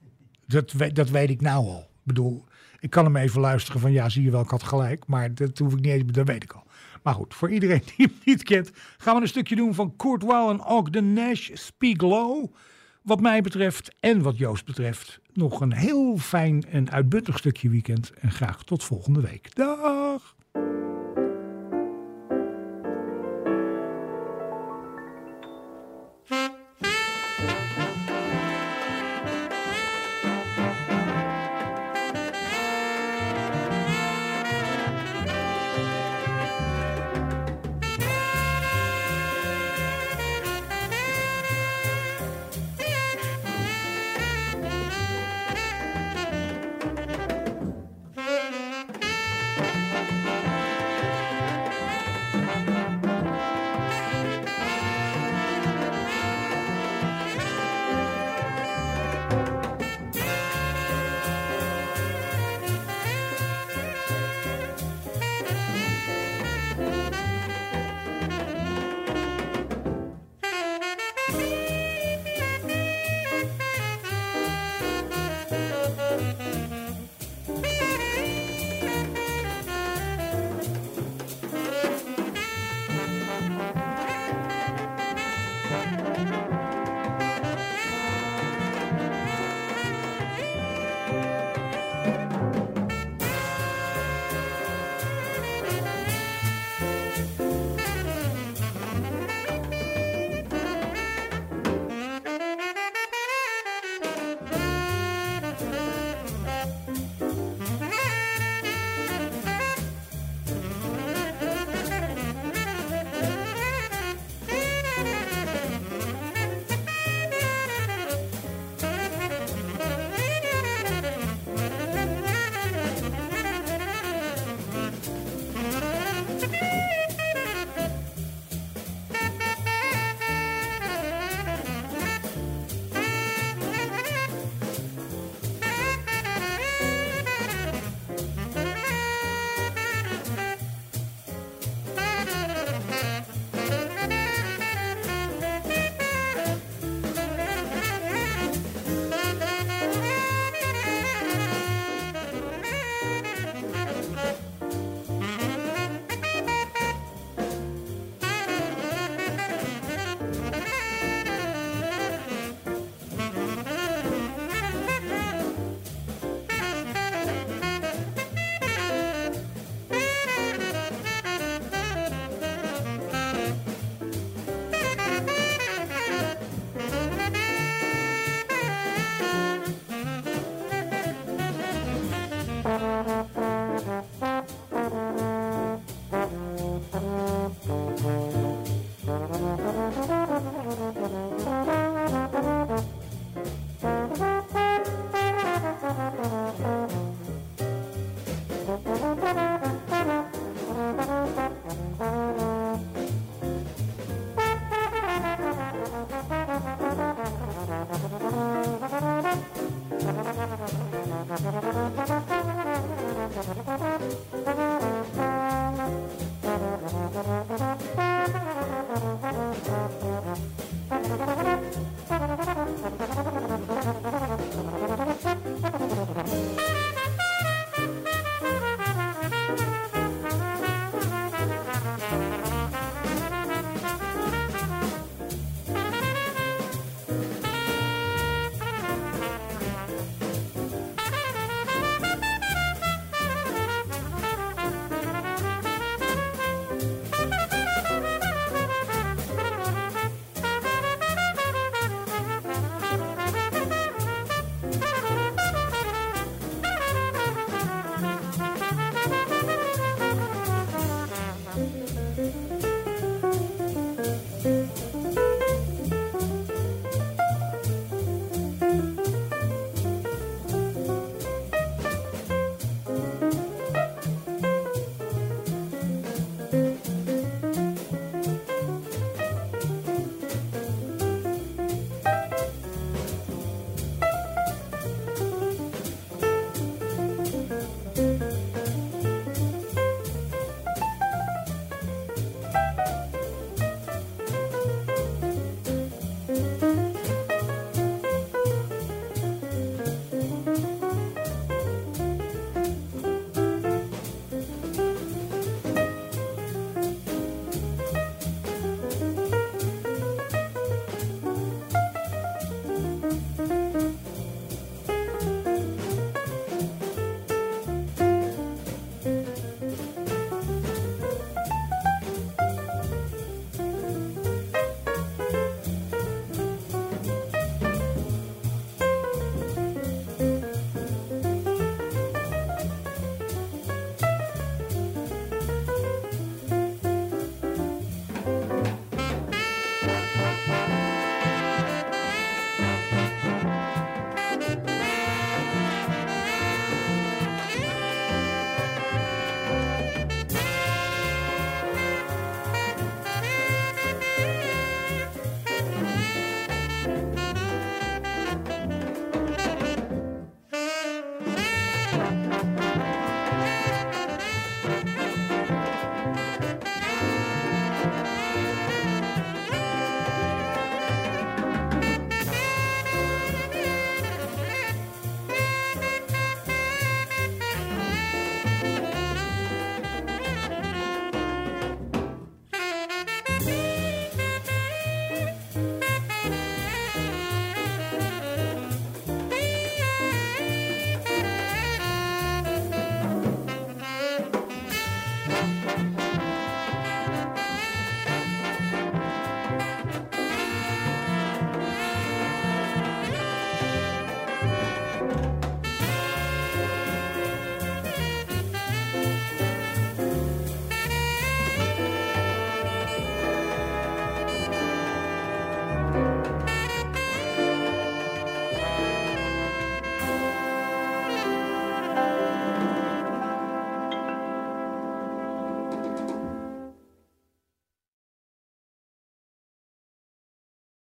Dat, 0.47 0.73
dat 0.93 1.11
weet 1.11 1.31
ik 1.31 1.41
nou 1.41 1.67
al. 1.67 1.81
Ik 1.81 2.03
bedoel, 2.03 2.45
ik 2.81 2.91
kan 2.91 3.05
hem 3.05 3.17
even 3.17 3.41
luisteren 3.41 3.81
van 3.81 3.93
ja, 3.93 4.09
zie 4.09 4.23
je 4.23 4.31
wel, 4.31 4.43
ik 4.43 4.49
had 4.49 4.63
gelijk. 4.63 5.07
Maar 5.07 5.35
dat 5.35 5.59
hoef 5.59 5.73
ik 5.73 5.81
niet 5.81 5.93
eens, 5.93 6.13
dat 6.13 6.27
weet 6.27 6.43
ik 6.43 6.53
al. 6.53 6.65
Maar 7.03 7.15
goed, 7.15 7.35
voor 7.35 7.51
iedereen 7.51 7.83
die 7.97 8.07
hem 8.07 8.17
niet 8.25 8.43
kent, 8.43 8.71
gaan 8.97 9.15
we 9.15 9.21
een 9.21 9.29
stukje 9.29 9.57
doen 9.57 9.75
van 9.75 9.97
Kurt 9.97 10.23
Weill 10.23 10.49
en 10.49 10.65
Ogden 10.65 11.13
Nash, 11.13 11.51
Speak 11.53 12.01
Low. 12.01 12.55
Wat 13.03 13.21
mij 13.21 13.41
betreft 13.41 13.95
en 14.01 14.23
wat 14.23 14.39
Joost 14.39 14.65
betreft, 14.65 15.21
nog 15.33 15.61
een 15.61 15.73
heel 15.73 16.19
fijn 16.19 16.65
en 16.71 16.91
uitbundig 16.91 17.39
stukje 17.39 17.69
weekend. 17.69 18.13
En 18.21 18.31
graag 18.31 18.65
tot 18.65 18.85
volgende 18.85 19.21
week. 19.21 19.55
Dag! 19.55 20.35